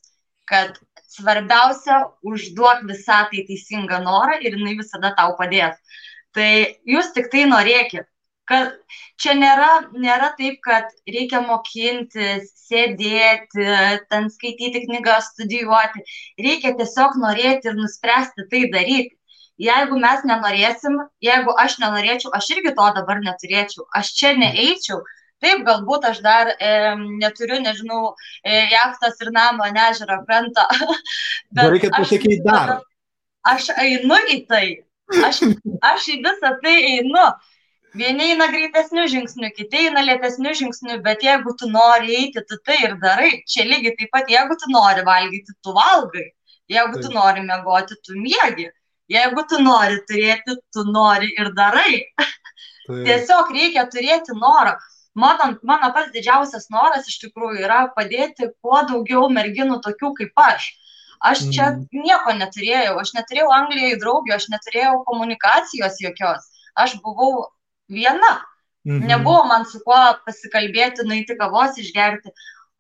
kad 0.49 0.79
svarbiausia 1.13 1.99
užduok 2.25 2.87
visatai 2.89 3.45
teisingą 3.49 4.01
norą 4.05 4.39
ir 4.41 4.57
jinai 4.57 4.77
visada 4.79 5.13
tau 5.17 5.35
padės. 5.39 5.77
Tai 6.33 6.49
jūs 6.89 7.13
tik 7.13 7.29
tai 7.33 7.45
norėkit 7.49 8.09
kad 8.49 8.73
čia 9.21 9.35
nėra, 9.39 9.69
nėra 9.95 10.33
taip, 10.37 10.59
kad 10.65 10.89
reikia 11.09 11.41
mokintis, 11.45 12.51
sėdėti, 12.67 13.67
ten 14.11 14.29
skaityti 14.33 14.85
knygas, 14.87 15.31
studijuoti. 15.33 16.03
Reikia 16.45 16.73
tiesiog 16.79 17.17
norėti 17.21 17.71
ir 17.71 17.77
nuspręsti 17.79 18.47
tai 18.51 18.65
daryti. 18.73 19.15
Jeigu 19.63 19.99
mes 20.01 20.23
nenorėsim, 20.25 20.97
jeigu 21.21 21.53
aš 21.61 21.77
nenorėčiau, 21.83 22.31
aš 22.35 22.49
irgi 22.55 22.71
to 22.77 22.87
dabar 22.95 23.19
neturėčiau, 23.21 23.85
aš 23.99 24.09
čia 24.17 24.31
neeičiau, 24.39 24.97
taip, 25.43 25.63
galbūt 25.67 26.07
aš 26.09 26.21
dar 26.25 26.51
e, 26.55 26.71
neturiu, 27.21 27.59
nežinau, 27.63 28.13
e, 28.43 28.63
jachtos 28.73 29.21
ir 29.23 29.31
namo, 29.35 29.67
nežero, 29.75 30.21
krantą. 30.27 30.65
Bet 31.55 31.71
reikia 31.75 31.93
pasakyti 31.95 32.41
dar. 32.47 32.79
Aš 33.53 33.73
einu 33.75 34.17
į 34.31 34.43
tai, 34.47 34.67
aš, 35.27 35.43
aš 35.83 36.13
į 36.15 36.21
visą 36.23 36.53
tai 36.63 36.77
einu. 36.93 37.25
Vieni 37.93 38.31
eina 38.31 38.47
greitesnių 38.49 39.03
žingsnių, 39.11 39.51
kiti 39.53 39.83
eina 39.87 40.01
lėtesnių 40.01 40.53
žingsnių, 40.57 40.95
bet 41.05 41.21
jeigu 41.21 41.51
tu 41.59 41.67
nori 41.69 42.15
eiti, 42.23 42.41
tu 42.49 42.57
tai 42.65 42.79
ir 42.87 42.95
darai. 43.03 43.27
Čia 43.45 43.67
lygiai 43.69 43.93
taip 43.99 44.09
pat, 44.15 44.31
jeigu 44.33 44.57
tu 44.57 44.71
nori 44.73 45.03
valgyti, 45.05 45.53
tu 45.61 45.75
valgai. 45.75 46.31
Jeigu 46.73 47.03
tu 47.03 47.11
nori 47.13 47.43
mėgoti, 47.45 47.99
tu 48.07 48.15
mėgi. 48.17 48.71
Jeigu 49.13 49.43
tu 49.51 49.59
nori 49.61 49.99
turėti, 50.09 50.55
tu 50.73 50.85
nori 50.89 51.29
ir 51.37 51.51
darai. 51.53 51.99
Tai. 52.17 52.97
Tiesiog 53.05 53.51
reikia 53.55 53.85
turėti 53.91 54.35
norą. 54.39 54.73
Mano, 55.13 55.51
mano 55.61 55.91
pats 55.93 56.13
didžiausias 56.13 56.71
noras 56.73 57.09
iš 57.09 57.19
tikrųjų 57.21 57.65
yra 57.67 57.83
padėti 57.93 58.49
kuo 58.63 58.79
daugiau 58.89 59.27
merginų 59.29 59.77
tokių 59.85 60.13
kaip 60.19 60.41
aš. 60.41 60.71
Aš 61.23 61.45
čia 61.55 61.69
mm. 61.71 61.83
nieko 62.03 62.33
neturėjau, 62.35 62.95
aš 62.99 63.13
neturėjau 63.15 63.51
Anglijoje 63.55 63.99
draugų, 64.01 64.33
aš 64.35 64.49
neturėjau 64.51 64.95
komunikacijos 65.07 66.01
jokios. 66.03 66.49
Aš 66.75 66.97
buvau 67.05 67.45
viena. 67.87 68.41
Mhm. 68.83 69.05
Nebuvo 69.07 69.45
man 69.47 69.63
su 69.69 69.79
kuo 69.85 69.99
pasikalbėti, 70.25 71.05
nueiti 71.07 71.37
kavos 71.39 71.77
išgerti. 71.79 72.33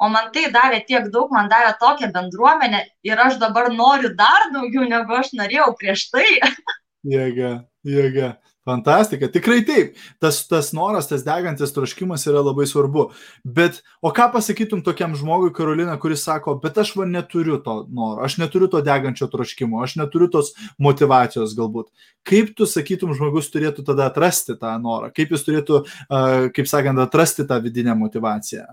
O 0.03 0.09
man 0.11 0.33
tai 0.35 0.49
davė 0.51 0.81
tiek 0.87 1.05
daug, 1.13 1.29
man 1.31 1.47
davė 1.51 1.77
tokią 1.79 2.09
bendruomenę 2.11 2.81
ir 3.07 3.19
aš 3.23 3.37
dabar 3.39 3.69
noriu 3.71 4.11
dar 4.17 4.49
daugiau, 4.51 4.83
negu 4.89 5.15
aš 5.15 5.31
norėjau 5.39 5.69
prieš 5.79 6.09
tai. 6.11 6.25
Jėga, 7.13 7.53
jėga. 7.87 8.33
Fantastika, 8.63 9.27
tikrai 9.27 9.59
taip. 9.67 9.97
Tas, 10.23 10.37
tas 10.47 10.69
noras, 10.75 11.09
tas 11.09 11.25
degantis 11.25 11.73
troškimas 11.75 12.23
yra 12.31 12.39
labai 12.45 12.63
svarbu. 12.69 13.09
Bet, 13.43 13.81
o 13.99 14.11
ką 14.15 14.29
pasakytum 14.31 14.79
tokiam 14.85 15.17
žmogui, 15.19 15.51
Karolina, 15.55 15.97
kuris 15.99 16.23
sako, 16.23 16.55
bet 16.63 16.77
aš 16.79 16.93
va 16.95 17.07
neturiu 17.09 17.57
to 17.65 17.81
noro, 17.91 18.23
aš 18.23 18.37
neturiu 18.39 18.69
to 18.71 18.79
degančio 18.85 19.27
troškimo, 19.31 19.81
aš 19.83 19.97
neturiu 19.99 20.29
tos 20.31 20.53
motivacijos 20.79 21.57
galbūt. 21.57 21.89
Kaip 22.23 22.53
tu 22.55 22.67
sakytum, 22.69 23.11
žmogus 23.17 23.51
turėtų 23.51 23.83
tada 23.89 24.07
atrasti 24.07 24.55
tą 24.59 24.71
norą? 24.79 25.11
Kaip 25.11 25.33
jis 25.35 25.43
turėtų, 25.43 25.81
kaip 26.55 26.69
sakant, 26.71 27.03
atrasti 27.03 27.43
tą 27.49 27.57
vidinę 27.63 27.97
motivaciją? 27.99 28.69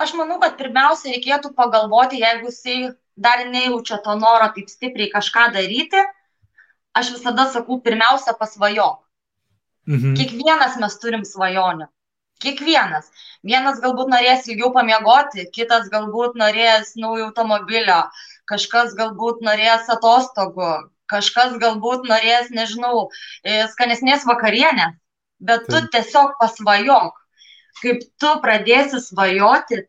Aš 0.00 0.14
manau, 0.16 0.38
kad 0.40 0.56
pirmiausia 0.56 1.12
reikėtų 1.12 1.52
pagalvoti, 1.52 2.22
jeigu 2.24 2.48
jisai 2.48 2.94
dar 3.20 3.44
nejaučia 3.44 4.00
to 4.00 4.16
noro 4.16 4.48
taip 4.54 4.72
stipriai 4.72 5.10
kažką 5.12 5.50
daryti 5.52 6.00
aš 6.94 7.14
visada 7.16 7.46
sakau, 7.52 7.80
pirmiausia 7.84 8.34
pasvajok. 8.38 9.00
Mhm. 9.90 10.14
Kiekvienas 10.18 10.76
mes 10.80 10.96
turim 11.02 11.24
svajonių. 11.26 11.88
Kiekvienas. 12.40 13.10
Vienas 13.44 13.80
galbūt 13.84 14.08
norės 14.12 14.46
ilgiau 14.48 14.70
pamiegoti, 14.72 15.46
kitas 15.52 15.90
galbūt 15.92 16.38
norės 16.40 16.94
naujo 16.96 17.26
automobilio, 17.28 18.00
kažkas 18.48 18.94
galbūt 18.96 19.42
norės 19.44 19.88
atostogų, 19.92 20.70
kažkas 21.10 21.58
galbūt 21.60 22.08
norės, 22.08 22.48
nežinau, 22.54 23.08
e, 23.44 23.66
skanesnės 23.74 24.24
vakarienės, 24.28 24.96
bet 25.40 25.68
tu 25.68 25.82
tiesiog 25.92 26.36
pasvajok. 26.40 27.16
Kaip 27.80 28.04
tu 28.20 28.32
pradėsi 28.44 29.00
svajoti, 29.00 29.84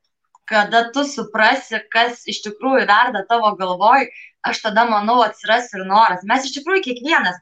kada 0.48 0.90
tu 0.92 1.04
suprasi, 1.08 1.80
kas 1.92 2.26
iš 2.28 2.42
tikrųjų 2.46 2.88
verda 2.90 3.24
tavo 3.30 3.54
galvoj, 3.60 4.08
aš 4.48 4.62
tada 4.66 4.86
manau 4.90 5.22
atsiras 5.26 5.72
ir 5.76 5.86
noras. 5.88 6.26
Mes 6.28 6.46
iš 6.48 6.56
tikrųjų 6.58 6.84
kiekvienas, 6.90 7.38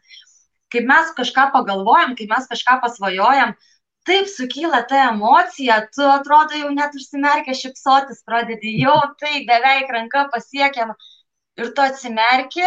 kai 0.73 0.83
mes 0.85 1.11
kažką 1.17 1.49
pagalvojam, 1.55 2.15
kai 2.19 2.27
mes 2.31 2.49
kažką 2.51 2.79
pasvajojam, 2.83 3.55
taip 4.09 4.27
sukyla 4.31 4.81
ta 4.89 5.05
emocija, 5.11 5.79
tu 5.95 6.05
atrodo 6.09 6.57
jau 6.59 6.69
net 6.75 6.95
užsimerkia 6.97 7.55
šipsotis, 7.57 8.23
pradedi 8.27 8.75
jau 8.81 8.97
tai 9.21 9.43
beveik 9.49 9.91
ranka 9.95 10.27
pasiekiam 10.33 10.93
ir 11.59 11.73
tu 11.75 11.85
atsimerki 11.85 12.65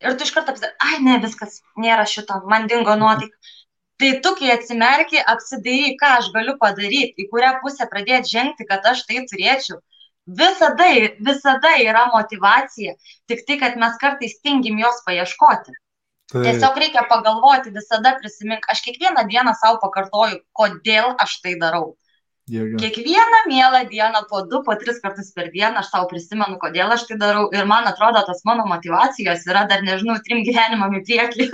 ir 0.00 0.16
tu 0.16 0.26
iš 0.26 0.32
karto 0.34 0.54
apsidarai, 0.54 0.76
ai 0.88 1.00
ne, 1.06 1.18
viskas, 1.24 1.60
nėra 1.84 2.06
šito, 2.08 2.40
man 2.50 2.68
dingo 2.70 2.96
nuotaika. 2.96 3.36
Tai 4.00 4.10
tu, 4.24 4.30
kai 4.38 4.54
atsimerki, 4.54 5.20
apsidairy, 5.28 5.92
ką 6.00 6.14
aš 6.18 6.30
galiu 6.32 6.54
padaryti, 6.60 7.20
į 7.20 7.26
kurią 7.32 7.50
pusę 7.60 7.84
pradėti 7.90 8.32
žengti, 8.32 8.64
kad 8.70 8.86
aš 8.88 9.02
tai 9.08 9.26
turėčiau 9.28 9.76
visada, 10.26 10.88
visada 11.20 11.76
yra 11.82 12.06
motivacija, 12.14 12.94
tik 13.28 13.46
tai, 13.46 13.58
kad 13.62 13.78
mes 13.80 13.96
kartais 14.00 14.40
tingim 14.42 14.78
jos 14.78 15.02
paieškoti. 15.06 15.76
Tai. 16.30 16.42
Tiesiog 16.46 16.76
reikia 16.78 17.02
pagalvoti, 17.10 17.72
visada 17.74 18.14
prisimink, 18.20 18.66
aš 18.70 18.84
kiekvieną 18.86 19.26
dieną 19.26 19.54
savo 19.58 19.80
pakartoju, 19.82 20.38
kodėl 20.54 21.16
aš 21.18 21.40
tai 21.42 21.56
darau. 21.58 21.96
Jėga. 22.50 22.80
Kiekvieną 22.82 23.40
mielą 23.48 23.80
dieną 23.90 24.24
po 24.30 24.42
du, 24.50 24.62
po 24.66 24.74
tris 24.76 24.98
kartus 25.02 25.30
per 25.36 25.50
dieną 25.54 25.82
aš 25.82 25.90
savo 25.92 26.08
prisimenu, 26.10 26.56
kodėl 26.58 26.90
aš 26.96 27.04
tai 27.06 27.18
darau 27.20 27.44
ir 27.54 27.68
man 27.70 27.86
atrodo, 27.86 28.22
tas 28.26 28.42
mano 28.48 28.64
motivacijos 28.66 29.44
yra 29.46 29.66
dar, 29.70 29.84
nežinau, 29.86 30.16
trim 30.26 30.42
gyvenimam 30.46 30.96
į 30.98 31.02
priekį. 31.06 31.46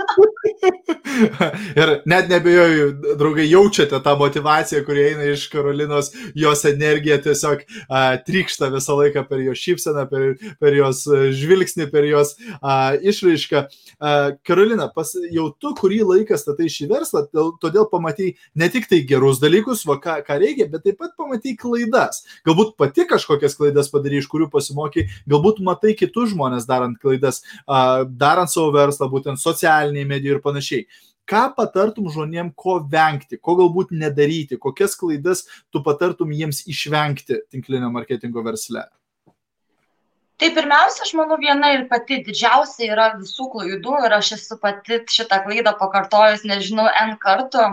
ir 1.81 1.91
net 2.09 2.31
nebejoju, 2.31 2.87
draugai, 3.19 3.45
jaučiate 3.45 3.99
tą 4.03 4.15
motivaciją, 4.17 4.81
kuri 4.87 5.03
eina 5.11 5.27
iš 5.35 5.45
Karolinos, 5.53 6.09
jos 6.37 6.65
energija 6.69 7.19
tiesiog 7.21 7.61
uh, 7.61 8.17
trykšta 8.25 8.71
visą 8.73 8.97
laiką 8.97 9.25
per 9.29 9.45
jos 9.45 9.61
šypseną, 9.61 10.07
per, 10.09 10.25
per 10.57 10.79
jos 10.79 11.03
žvilgsnį, 11.37 11.89
per 11.93 12.09
jos 12.09 12.33
uh, 12.57 12.97
išraišką. 12.97 13.63
Uh, 13.97 14.33
Karolina, 14.47 14.89
pas, 14.93 15.13
jau 15.33 15.51
tu 15.61 15.75
kurį 15.77 16.01
laiką 16.15 16.41
statai 16.41 16.71
šį 16.73 16.89
verslą, 16.95 17.27
todėl 17.61 17.85
pamatai 17.93 18.33
ne 18.57 18.73
tik 18.73 18.89
tai 18.89 19.03
gerus 19.05 19.41
dalykus, 19.43 19.85
va, 19.85 19.99
ką, 20.01 20.19
ką 20.25 20.41
reikia, 20.41 20.69
bet 20.73 20.86
taip 20.87 21.01
pat 21.03 21.13
pamatai 21.19 21.53
klaidas. 21.59 22.23
Galbūt 22.47 22.77
pati 22.79 23.05
kažkokias 23.09 23.57
klaidas 23.59 23.91
padarai, 23.93 24.23
iš 24.23 24.31
kurių 24.31 24.49
pasimokai, 24.53 25.07
galbūt 25.29 25.61
matai 25.67 25.93
kitus 25.99 26.31
žmonės 26.33 26.65
darant 26.69 26.97
klaidas, 27.03 27.43
darant 27.67 28.53
savo 28.53 28.71
verslą, 28.75 29.11
būtent 29.11 29.43
socialiniai 29.43 30.07
medijai 30.07 30.37
ir 30.37 30.43
panašiai. 30.43 30.87
Ką 31.27 31.49
patartum 31.57 32.07
žmonėm, 32.07 32.53
ko 32.55 32.77
vengti, 32.87 33.35
ko 33.35 33.57
galbūt 33.59 33.91
nedaryti, 33.91 34.55
kokias 34.63 34.95
klaidas 34.95 35.43
tu 35.75 35.81
patartum 35.83 36.31
jiems 36.31 36.63
išvengti 36.71 37.41
tinklinio 37.51 37.89
marketingo 37.91 38.45
versle? 38.45 38.85
Tai 40.37 40.51
pirmiausia, 40.53 41.01
aš 41.03 41.11
manau, 41.17 41.35
viena 41.41 41.71
ir 41.73 41.87
pati 41.89 42.21
didžiausia 42.23 42.91
yra 42.93 43.07
visų 43.17 43.49
klaidų 43.55 43.95
ir 44.05 44.15
aš 44.19 44.35
esu 44.37 44.55
pati 44.61 45.01
šitą 45.09 45.41
klaidą 45.47 45.73
pakartojus, 45.79 46.45
nežinau, 46.45 46.85
N 47.01 47.15
kartų, 47.23 47.65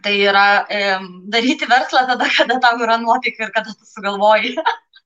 Tai 0.00 0.12
yra 0.16 0.46
e, 0.70 0.80
daryti 1.28 1.68
verslą 1.68 2.06
tada, 2.08 2.28
kada 2.36 2.58
tau 2.60 2.80
yra 2.80 2.96
nuotaika 3.02 3.44
ir 3.44 3.52
kada 3.52 3.74
tu 3.76 3.84
sugalvoji. 3.86 4.56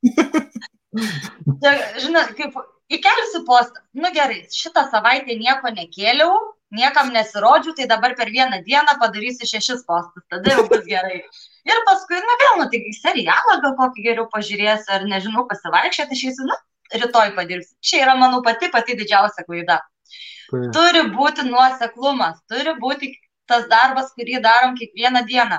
Žinai, 2.03 2.27
kaip 2.39 2.55
įkelsiu 2.93 3.43
postą. 3.49 3.83
Nu 3.99 4.13
gerai, 4.15 4.45
šitą 4.53 4.87
savaitę 4.93 5.35
nieko 5.41 5.73
nekėliau, 5.75 6.37
niekam 6.77 7.11
nesirodžiu, 7.15 7.75
tai 7.79 7.89
dabar 7.91 8.15
per 8.19 8.31
vieną 8.31 8.63
dieną 8.67 8.97
padarysiu 9.03 9.49
šešis 9.51 9.85
postus, 9.89 10.25
tada 10.31 10.55
jau 10.55 10.67
bus 10.71 10.87
gerai. 10.87 11.21
Ir 11.67 11.83
paskui, 11.89 12.23
na 12.23 12.39
vėl, 12.45 12.55
nu 12.63 12.69
tai 12.71 12.95
serialą 13.01 13.59
gal 13.65 13.77
kokį 13.81 14.07
geriau 14.07 14.31
pažiūrėsiu, 14.33 14.95
ar 14.99 15.07
nežinau, 15.11 15.47
pasivaikščioti 15.51 16.19
išeisiu, 16.19 16.47
nu, 16.47 16.57
rytoj 16.95 17.35
padirbsiu. 17.37 17.75
Čia 17.83 18.05
yra 18.07 18.17
mano 18.19 18.43
pati 18.47 18.71
pati 18.73 18.99
didžiausia 18.99 19.47
klaida. 19.49 19.81
Turi 20.47 21.03
būti 21.11 21.43
nuoseklumas, 21.49 22.39
turi 22.51 22.77
būti 22.79 23.11
tas 23.51 23.67
darbas, 23.71 24.13
kurį 24.17 24.41
darom 24.45 24.77
kiekvieną 24.79 25.25
dieną. 25.31 25.59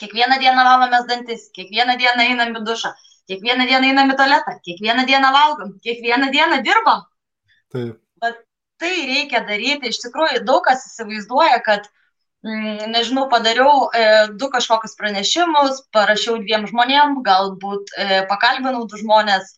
Kiekvieną 0.00 0.38
dieną 0.40 0.64
valomės 0.66 1.06
dantis, 1.08 1.48
kiekvieną 1.56 1.96
dieną 2.00 2.26
einam 2.32 2.54
į 2.56 2.64
dušą, 2.66 2.92
kiekvieną 3.30 3.66
dieną 3.70 3.92
einam 3.92 4.12
į 4.12 4.16
tualetą, 4.20 4.56
kiekvieną 4.66 5.06
dieną 5.08 5.32
valgom, 5.36 5.72
kiekvieną 5.86 6.30
dieną 6.36 6.60
dirbam. 6.66 7.02
Taip. 7.74 7.98
Bet 8.22 8.38
tai 8.80 8.92
reikia 9.12 9.42
daryti. 9.48 9.90
Iš 9.90 10.00
tikrųjų, 10.06 10.44
daug 10.48 10.62
kas 10.64 10.86
įsivaizduoja, 10.88 11.60
kad, 11.66 11.88
mm, 12.46 12.90
nežinau, 12.94 13.26
padariau 13.32 13.88
e, 13.92 14.04
du 14.40 14.50
kažkokius 14.54 14.96
pranešimus, 15.00 15.84
parašiau 15.96 16.38
dviem 16.44 16.68
žmonėm, 16.70 17.20
galbūt 17.26 17.94
e, 17.96 18.22
pakalbinau 18.30 18.86
du 18.86 19.00
žmonės 19.02 19.56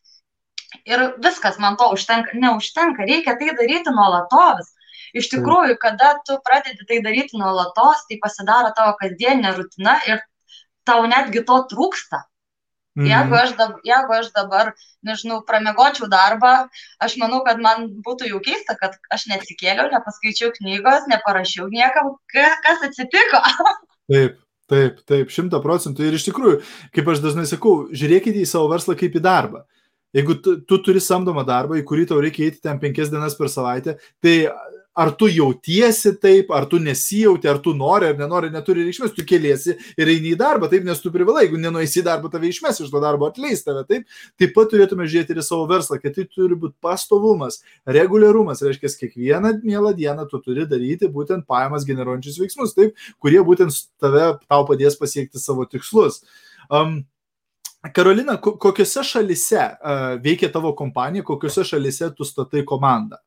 ir 0.88 1.12
viskas, 1.22 1.58
man 1.62 1.76
to 1.76 1.90
užtenka. 1.94 2.34
Neužtenka, 2.34 3.06
reikia 3.08 3.36
tai 3.38 3.52
daryti 3.58 3.92
nuolatos 3.92 4.72
Iš 5.12 5.28
tikrųjų, 5.34 5.76
kada 5.80 6.14
tu 6.26 6.38
pradedi 6.44 6.86
tai 6.88 7.00
daryti 7.04 7.38
nuolatos, 7.40 8.06
tai 8.08 8.20
pasidaro 8.22 8.72
tavo 8.76 8.94
kasdieninė 9.00 9.56
rutina 9.58 9.98
ir 10.08 10.22
tau 10.88 11.04
netgi 11.08 11.44
to 11.48 11.58
trūksta. 11.70 12.24
Mhm. 12.92 13.06
Jeigu 13.08 13.36
aš, 13.38 13.52
dabar, 13.56 13.78
jeigu 13.88 14.14
aš 14.18 14.26
dabar, 14.36 14.70
nežinau, 15.08 15.38
pramegočiau 15.48 16.10
darbą, 16.12 16.52
aš 17.00 17.16
manau, 17.20 17.40
kad 17.46 17.60
man 17.64 17.88
būtų 18.04 18.28
jau 18.28 18.40
keista, 18.44 18.76
kad 18.76 18.98
aš 19.12 19.26
neatsikėliau, 19.30 19.88
nepaskaičiau 19.94 20.52
knygos, 20.58 21.08
neparašiau 21.08 21.70
niekam, 21.72 22.12
kas 22.32 22.84
atsitiko. 22.84 23.40
Taip, 24.12 24.34
taip, 24.68 24.98
taip, 25.08 25.30
šimta 25.32 25.60
procentų. 25.62 26.04
Ir 26.04 26.16
iš 26.18 26.26
tikrųjų, 26.26 26.58
kaip 26.92 27.06
aš 27.08 27.22
dažnai 27.22 27.46
sakau, 27.48 27.86
žiūrėkite 27.96 28.42
į 28.42 28.48
savo 28.50 28.66
verslą 28.68 28.96
kaip 28.98 29.14
į 29.16 29.22
darbą. 29.24 29.62
Jeigu 30.12 30.36
tu, 30.44 30.58
tu 30.68 30.76
turi 30.84 31.00
samdomą 31.00 31.46
darbą, 31.48 31.78
į 31.80 31.84
kurį 31.88 32.04
tau 32.10 32.18
reikia 32.20 32.50
eiti 32.50 32.60
ten 32.66 32.80
penkias 32.82 33.08
dienas 33.08 33.38
per 33.38 33.48
savaitę, 33.48 33.94
tai 34.20 34.34
ar 34.94 35.10
tu 35.16 35.28
jautiesi 35.28 36.12
taip, 36.20 36.50
ar 36.52 36.66
tu 36.68 36.78
nesijauti, 36.82 37.48
ar 37.48 37.58
tu 37.64 37.72
nori 37.76 38.10
ar 38.10 38.16
nenori, 38.18 38.50
neturi 38.52 38.84
reikšmės, 38.84 39.14
tu 39.16 39.24
keliesi 39.28 39.74
ir 39.96 40.10
eini 40.12 40.34
į 40.34 40.38
darbą, 40.40 40.68
taip, 40.72 40.84
nes 40.84 41.00
tu 41.00 41.12
privalai, 41.14 41.46
jeigu 41.46 41.60
nenueisi 41.60 42.02
į 42.02 42.06
darbą, 42.10 42.28
tave 42.32 42.50
išmes 42.52 42.82
iš 42.84 42.90
to 42.92 43.00
darbo, 43.02 43.30
atleis 43.30 43.64
tave, 43.64 43.86
taip. 43.88 44.04
Taip 44.40 44.52
pat 44.56 44.68
turėtume 44.72 45.06
žiūrėti 45.08 45.36
ir 45.36 45.44
savo 45.46 45.64
verslą, 45.70 45.96
kad 46.02 46.16
tai 46.18 46.26
turi 46.28 46.58
būti 46.58 46.76
pastovumas, 46.84 47.62
reguliarumas, 47.88 48.60
reiškia, 48.66 48.92
kiekvieną 49.02 49.54
mielą 49.64 49.94
dieną 49.96 50.28
tu 50.28 50.42
turi 50.44 50.68
daryti 50.68 51.08
būtent 51.12 51.48
pajamas 51.48 51.88
generuojančius 51.88 52.40
veiksmus, 52.42 52.76
taip, 52.76 52.92
kurie 53.22 53.40
būtent 53.46 53.72
tave, 54.02 54.34
tau 54.44 54.68
padės 54.68 55.00
pasiekti 55.00 55.40
savo 55.40 55.64
tikslus. 55.64 56.20
Um, 56.68 57.00
Karolina, 57.96 58.36
kokiuose 58.38 59.02
šalise 59.02 59.58
uh, 59.58 60.02
veikia 60.22 60.52
tavo 60.52 60.70
kompanija, 60.78 61.24
kokiuose 61.26 61.64
šalise 61.66 62.12
tu 62.14 62.28
statai 62.28 62.62
komandą? 62.68 63.18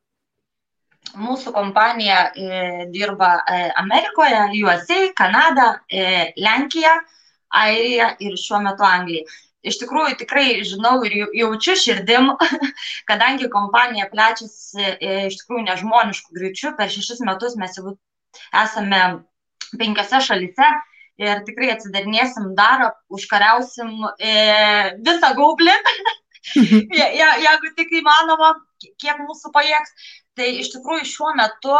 Mūsų 1.16 1.52
kompanija 1.54 2.20
e, 2.28 2.86
dirba 2.92 3.32
e, 3.40 3.58
Amerikoje, 3.80 4.42
USA, 4.62 5.00
Kanada, 5.16 5.68
e, 5.88 6.32
Lenkija, 6.40 6.94
Airija 7.56 8.12
ir 8.22 8.36
šiuo 8.40 8.60
metu 8.64 8.84
Anglija. 8.86 9.26
Iš 9.66 9.80
tikrųjų, 9.80 10.16
tikrai 10.20 10.62
žinau 10.66 11.00
ir 11.06 11.16
jaučiu 11.34 11.74
širdim, 11.80 12.30
kadangi 13.10 13.48
kompanija 13.50 14.06
plečiasi 14.12 14.92
iš 15.26 15.40
tikrųjų 15.40 15.64
nežmoniškų 15.66 16.36
greičių, 16.36 16.74
per 16.78 16.92
šešis 16.92 17.24
metus 17.26 17.56
mes 17.58 17.74
jau 17.78 17.96
esame 18.54 19.00
penkiose 19.80 20.20
šalise 20.22 20.68
ir 21.18 21.42
tikrai 21.48 21.72
atsidarinėsim 21.72 22.52
dar, 22.54 22.92
užkariausim 23.10 23.96
visą 25.02 25.32
gaublį, 25.40 25.74
je, 27.00 27.06
je, 27.18 27.28
jeigu 27.42 27.72
tik 27.74 27.94
įmanoma, 28.04 28.52
kiek 28.82 29.22
mūsų 29.22 29.52
pajėgs. 29.54 29.96
Tai 30.36 30.50
iš 30.62 30.70
tikrųjų 30.74 31.08
šiuo 31.08 31.32
metu, 31.38 31.74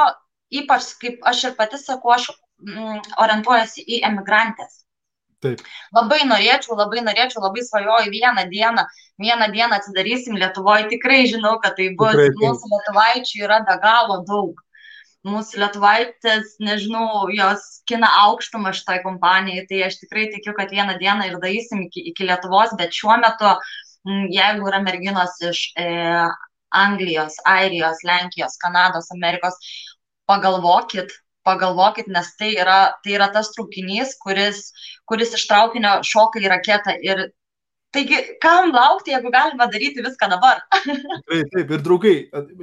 ypač 0.62 0.92
kaip 1.02 1.22
aš 1.28 1.44
ir 1.50 1.56
pati 1.58 1.80
sakau, 1.80 2.14
aš 2.16 2.30
mm, 2.32 3.16
orientuojasi 3.22 3.84
į 3.84 4.02
emigrantės. 4.08 4.82
Taip. 5.44 5.60
Labai 5.92 6.22
norėčiau, 6.24 6.76
labai 6.78 7.02
norėčiau, 7.04 7.42
labai 7.44 7.64
svajoju 7.66 8.12
vieną 8.12 8.46
dieną, 8.52 8.86
vieną 9.20 9.50
dieną 9.52 9.76
atsidarysim 9.76 10.38
Lietuvoje, 10.40 10.86
tikrai 10.92 11.26
žinau, 11.28 11.58
kad 11.62 11.76
tai 11.76 11.90
bus, 11.98 12.14
tikrai, 12.14 12.30
taip. 12.30 12.40
mūsų 12.44 12.70
lietuvaičių 12.72 13.42
yra 13.44 13.60
be 13.68 13.76
galo 13.82 14.22
daug. 14.30 14.62
Mūsų 15.26 15.58
lietuvaitės, 15.58 16.52
nežinau, 16.62 17.26
jos 17.34 17.64
kina 17.90 18.06
aukštumą 18.28 18.70
šitoj 18.78 19.00
kompanijai, 19.02 19.64
tai 19.66 19.80
aš 19.88 19.98
tikrai 20.04 20.28
tikiu, 20.30 20.54
kad 20.54 20.70
vieną 20.70 20.94
dieną 21.00 21.26
ir 21.26 21.40
darysim 21.42 21.82
iki, 21.88 22.04
iki 22.12 22.28
Lietuvos, 22.28 22.76
bet 22.78 22.94
šiuo 22.94 23.16
metu, 23.24 23.50
jeigu 24.30 24.68
yra 24.70 24.78
merginos 24.84 25.34
iš 25.50 25.64
e, 25.82 25.88
Anglijos, 26.70 27.36
Airijos, 27.44 28.02
Lenkijos, 28.04 28.56
Kanados, 28.62 29.10
Amerikos, 29.14 29.54
pagalvokit, 30.26 31.12
pagalvokit, 31.46 32.08
nes 32.08 32.32
tai 32.36 32.52
yra, 32.58 32.78
tai 33.02 33.16
yra 33.18 33.28
tas 33.32 33.52
traukinys, 33.54 34.16
kuris, 34.22 34.72
kuris 35.06 35.34
iš 35.38 35.46
traukinio 35.50 36.00
šoka 36.02 36.42
į 36.42 36.50
raketą 36.50 36.96
ir 37.02 37.28
Taigi, 37.96 38.16
kam 38.42 38.72
laukti, 38.74 39.14
jeigu 39.14 39.30
galima 39.32 39.66
daryti 39.72 40.02
viską 40.04 40.28
dabar? 40.28 40.58
taip, 41.30 41.48
taip, 41.54 41.70
ir 41.72 41.84
draugai, 41.84 42.14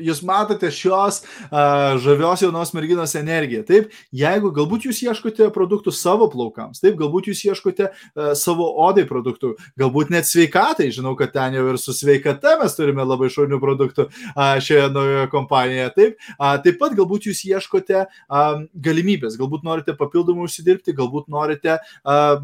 jūs 0.06 0.22
matote 0.28 0.70
šios 0.74 1.24
uh, 1.24 1.96
žavios 2.04 2.44
jaunos 2.46 2.74
merginos 2.78 3.16
energiją. 3.18 3.64
Taip, 3.66 3.90
jeigu 4.14 4.52
galbūt 4.54 4.86
jūs 4.90 5.02
ieškote 5.08 5.50
produktų 5.56 5.94
savo 5.96 6.30
plaukams, 6.30 6.84
taip, 6.84 7.00
galbūt 7.02 7.32
jūs 7.32 7.44
ieškote 7.50 7.90
uh, 7.90 8.32
savo 8.38 8.70
odai 8.86 9.08
produktų, 9.10 9.56
galbūt 9.80 10.14
net 10.14 10.30
sveikatai, 10.30 10.92
žinau, 10.94 11.16
kad 11.18 11.34
ten 11.34 11.58
jau 11.58 11.66
ir 11.72 11.82
su 11.82 11.96
sveikata 11.98 12.60
mes 12.62 12.78
turime 12.78 13.06
labai 13.08 13.32
šaunių 13.34 13.62
produktų 13.64 14.10
uh, 14.10 14.42
šioje 14.62 14.90
naujoje 14.94 15.30
kompanijoje. 15.34 15.92
Taip, 15.98 16.34
uh, 16.38 16.56
taip 16.62 16.82
pat 16.82 16.98
galbūt 17.00 17.32
jūs 17.32 17.46
ieškote 17.50 18.04
uh, 18.06 18.52
galimybės, 18.86 19.40
galbūt 19.42 19.66
norite 19.66 19.98
papildomai 19.98 20.46
užsidirbti, 20.46 20.94
galbūt 21.02 21.32
norite 21.34 21.80
uh, 21.82 22.44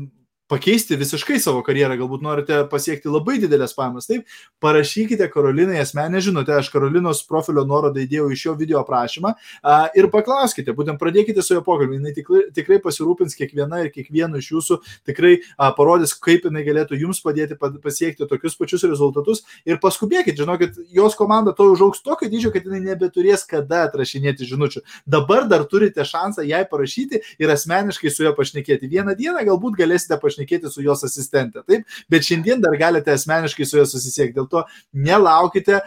pakeisti 0.50 0.98
visiškai 0.98 1.38
savo 1.42 1.62
karjerą, 1.66 1.96
galbūt 2.00 2.24
norite 2.26 2.58
pasiekti 2.72 3.12
labai 3.12 3.38
didelės 3.42 3.76
pajamas, 3.78 4.08
taip, 4.10 4.26
parašykite 4.64 5.28
Karolinai 5.30 5.78
asmenę 5.84 6.22
žinutę, 6.26 6.56
aš 6.58 6.72
Karolinos 6.74 7.22
profilio 7.30 7.66
nuorodą 7.70 8.02
įdėjau 8.02 8.30
iš 8.34 8.46
šio 8.46 8.56
video 8.58 8.80
aprašymą 8.82 9.36
a, 9.36 9.76
ir 9.98 10.10
paklauskite, 10.10 10.74
būtent 10.74 10.98
pradėkite 11.02 11.44
su 11.46 11.54
jo 11.54 11.62
pokalbį, 11.66 12.00
jinai 12.00 12.14
tikrai, 12.16 12.42
tikrai 12.56 12.80
pasirūpins 12.82 13.38
kiekviena 13.38 13.84
ir 13.84 13.92
kiekvienu 13.94 14.42
iš 14.42 14.50
jūsų, 14.56 14.80
tikrai 15.10 15.36
a, 15.54 15.70
parodys, 15.78 16.16
kaip 16.18 16.50
jinai 16.50 16.66
galėtų 16.66 16.98
jums 16.98 17.22
padėti 17.22 17.58
pasiekti 17.60 18.26
tokius 18.30 18.58
pačius 18.58 18.88
rezultatus 18.90 19.46
ir 19.70 19.78
paskubėkit, 19.84 20.40
žinokit, 20.40 20.82
jos 20.96 21.18
komanda 21.20 21.54
to 21.54 21.70
užauks 21.76 22.02
tokio 22.02 22.32
dydžio, 22.32 22.54
kad 22.56 22.66
jinai 22.66 22.82
nebeturės 22.88 23.46
kada 23.46 23.86
atrašinėti 23.86 24.50
žinučių. 24.50 24.82
Dabar 25.06 25.46
dar 25.52 25.68
turite 25.70 26.02
šansą 26.02 26.48
jai 26.48 26.66
parašyti 26.70 27.22
ir 27.38 27.54
asmeniškai 27.54 28.10
su 28.10 28.26
juo 28.26 28.34
pašnekėti. 28.38 28.90
Vieną 28.90 29.14
dieną 29.20 29.46
galbūt 29.46 29.78
galėsite 29.78 30.18
pašnekėti 30.18 30.39
pašnekėti 30.40 30.72
su 30.72 30.82
jos 30.82 31.04
asistente, 31.04 31.62
taip, 31.68 31.86
bet 32.10 32.24
šiandien 32.24 32.62
dar 32.62 32.78
galite 32.78 33.12
asmeniškai 33.12 33.66
su 33.66 33.78
ja 33.78 33.86
susisiekti. 33.86 34.36
Dėl 34.38 34.48
to 34.50 34.64
nelaukite, 34.94 35.82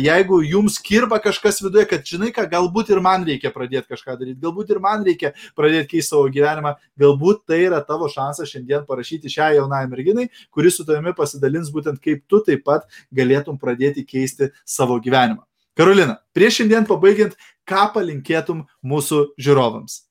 jeigu 0.00 0.42
jums 0.42 0.78
kirba 0.82 1.20
kažkas 1.22 1.62
viduje, 1.62 1.86
kad 1.86 2.04
žinai, 2.04 2.32
ką 2.32 2.48
galbūt 2.50 2.90
ir 2.90 3.00
man 3.00 3.24
reikia 3.24 3.52
pradėti 3.52 3.88
kažką 3.92 4.18
daryti, 4.18 4.40
galbūt 4.42 4.70
ir 4.70 4.80
man 4.80 5.04
reikia 5.04 5.32
pradėti 5.56 5.96
keisti 5.96 6.10
savo 6.12 6.28
gyvenimą, 6.32 6.74
galbūt 6.98 7.46
tai 7.46 7.62
yra 7.66 7.82
tavo 7.84 8.08
šansas 8.10 8.50
šiandien 8.50 8.86
parašyti 8.88 9.30
šią 9.30 9.54
jaunąją 9.60 9.90
merginai, 9.92 10.28
kuri 10.50 10.70
su 10.70 10.84
tavimi 10.84 11.14
pasidalins 11.14 11.70
būtent 11.72 12.02
kaip 12.02 12.24
tu 12.28 12.42
taip 12.44 12.64
pat 12.66 12.86
galėtum 13.14 13.58
pradėti 13.60 14.04
keisti 14.04 14.52
savo 14.64 14.98
gyvenimą. 15.02 15.44
Karolina, 15.78 16.18
prieš 16.36 16.60
šiandien 16.60 16.84
pabaigiant, 16.84 17.36
ką 17.64 17.86
palinkėtum 17.94 18.66
mūsų 18.84 19.30
žiūrovams? 19.40 20.02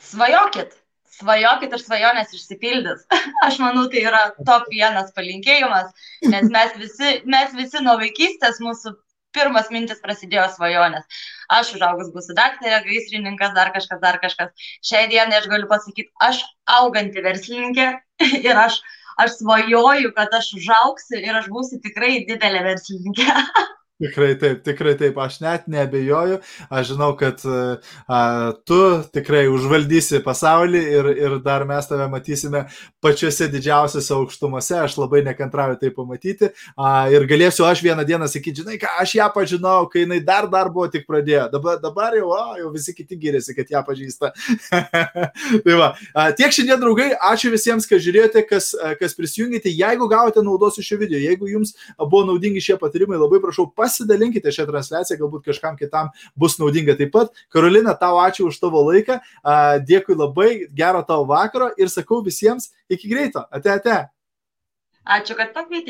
Svajokit, 0.00 0.79
svajokit 1.20 1.76
ir 1.76 1.82
svajonės 1.84 2.34
išsipildys. 2.36 3.06
Aš 3.46 3.60
manau, 3.62 3.86
tai 3.92 4.04
yra 4.08 4.24
top 4.48 4.68
vienas 4.72 5.12
palinkėjimas, 5.16 5.92
nes 6.26 6.50
mes 6.52 6.76
visi, 6.80 7.14
mes 7.30 7.54
visi 7.56 7.84
nuo 7.84 7.96
vaikystės 8.00 8.60
mūsų 8.64 8.96
pirmas 9.36 9.70
mintis 9.70 10.00
prasidėjo 10.02 10.48
svajonės. 10.56 11.20
Aš 11.54 11.74
užaugus 11.76 12.10
būsiu 12.14 12.34
daktarė, 12.38 12.80
gaisrininkas, 12.86 13.54
dar 13.56 13.72
kažkas, 13.74 14.00
dar 14.02 14.18
kažkas. 14.22 14.70
Šiai 14.86 15.06
dienai 15.10 15.38
aš 15.40 15.50
galiu 15.52 15.70
pasakyti, 15.70 16.10
aš 16.22 16.42
auganti 16.78 17.22
verslininkė 17.24 17.90
ir 18.46 18.62
aš, 18.64 18.80
aš 19.22 19.38
svajoju, 19.40 20.14
kad 20.16 20.34
aš 20.40 20.54
užauksiu 20.58 21.22
ir 21.22 21.42
aš 21.42 21.50
būsiu 21.52 21.82
tikrai 21.84 22.24
didelė 22.28 22.64
verslininkė. 22.72 23.28
Tikrai 24.00 24.32
taip, 24.40 24.62
tikrai 24.64 24.94
taip, 24.96 25.18
aš 25.20 25.40
net 25.42 25.66
nebejoju, 25.68 26.38
aš 26.72 26.86
žinau, 26.94 27.10
kad 27.20 27.42
a, 27.44 28.20
tu 28.64 28.78
tikrai 29.12 29.42
užvaldysi 29.52 30.22
pasaulį 30.24 30.80
ir, 30.80 31.08
ir 31.20 31.34
dar 31.44 31.66
mes 31.68 31.84
tave 31.88 32.06
matysime 32.08 32.62
pačiose 33.04 33.50
didžiausiose 33.52 34.14
aukštumose, 34.16 34.78
aš 34.80 34.96
labai 34.96 35.20
nekantrauju 35.26 35.76
tai 35.82 35.90
pamatyti. 35.92 36.48
A, 36.80 37.10
ir 37.12 37.26
galėsiu 37.28 37.66
aš 37.68 37.82
vieną 37.84 38.06
dieną 38.08 38.28
sakyti, 38.32 38.62
žinai, 38.62 38.78
ką 38.80 38.94
aš 39.04 39.14
ją 39.18 39.28
pažinau, 39.34 39.84
kai 39.92 40.06
jinai 40.06 40.22
dar 40.24 40.48
dar 40.48 40.72
buvo 40.72 40.88
tik 40.88 41.04
pradėjo, 41.04 41.50
dabar, 41.52 41.76
dabar 41.84 42.16
jau, 42.16 42.32
o, 42.32 42.56
jau 42.62 42.72
visi 42.72 42.96
kiti 42.96 43.20
giriasi, 43.20 43.52
kad 43.58 43.68
ją 43.68 43.84
pažįsta. 43.84 44.32
tai 45.66 45.76
va, 45.76 45.90
a, 46.14 46.30
tiek 46.40 46.56
šiandien, 46.56 46.80
draugai, 46.80 47.10
ačiū 47.34 47.52
visiems, 47.52 47.88
kas 47.90 48.00
žiūrėjote, 48.08 48.46
kas, 48.48 48.72
kas 48.96 49.16
prisijungėte, 49.18 49.68
jeigu 49.68 50.08
gavote 50.08 50.40
naudos 50.46 50.80
iš 50.80 50.88
šio 50.94 51.00
video, 51.04 51.20
jeigu 51.20 51.52
jums 51.52 51.76
buvo 52.00 52.24
naudingi 52.32 52.64
šie 52.64 52.80
patarimai, 52.80 53.20
labai 53.20 53.44
prašau 53.44 53.68
pasirinkti 53.68 53.89
pasidalinkite 53.90 54.52
šią 54.54 54.66
transliaciją, 54.70 55.18
galbūt 55.20 55.50
kažkam 55.50 55.76
kitam 55.78 56.10
bus 56.38 56.58
naudinga 56.60 56.96
taip 56.98 57.12
pat. 57.14 57.34
Karolina, 57.52 57.96
tau 57.98 58.20
ačiū 58.22 58.48
už 58.50 58.60
tavo 58.62 58.84
laiką, 58.90 59.18
dėkui 59.88 60.16
labai, 60.18 60.50
gero 60.70 61.02
tavo 61.06 61.26
vakaro 61.30 61.72
ir 61.78 61.90
sakau 61.90 62.22
visiems 62.24 62.70
iki 62.88 63.10
greito. 63.10 63.44
Ate, 63.50 63.74
ate. 63.74 63.98
Ačiū, 65.10 65.34
kad 65.34 65.54
pakvietėte. 65.56 65.78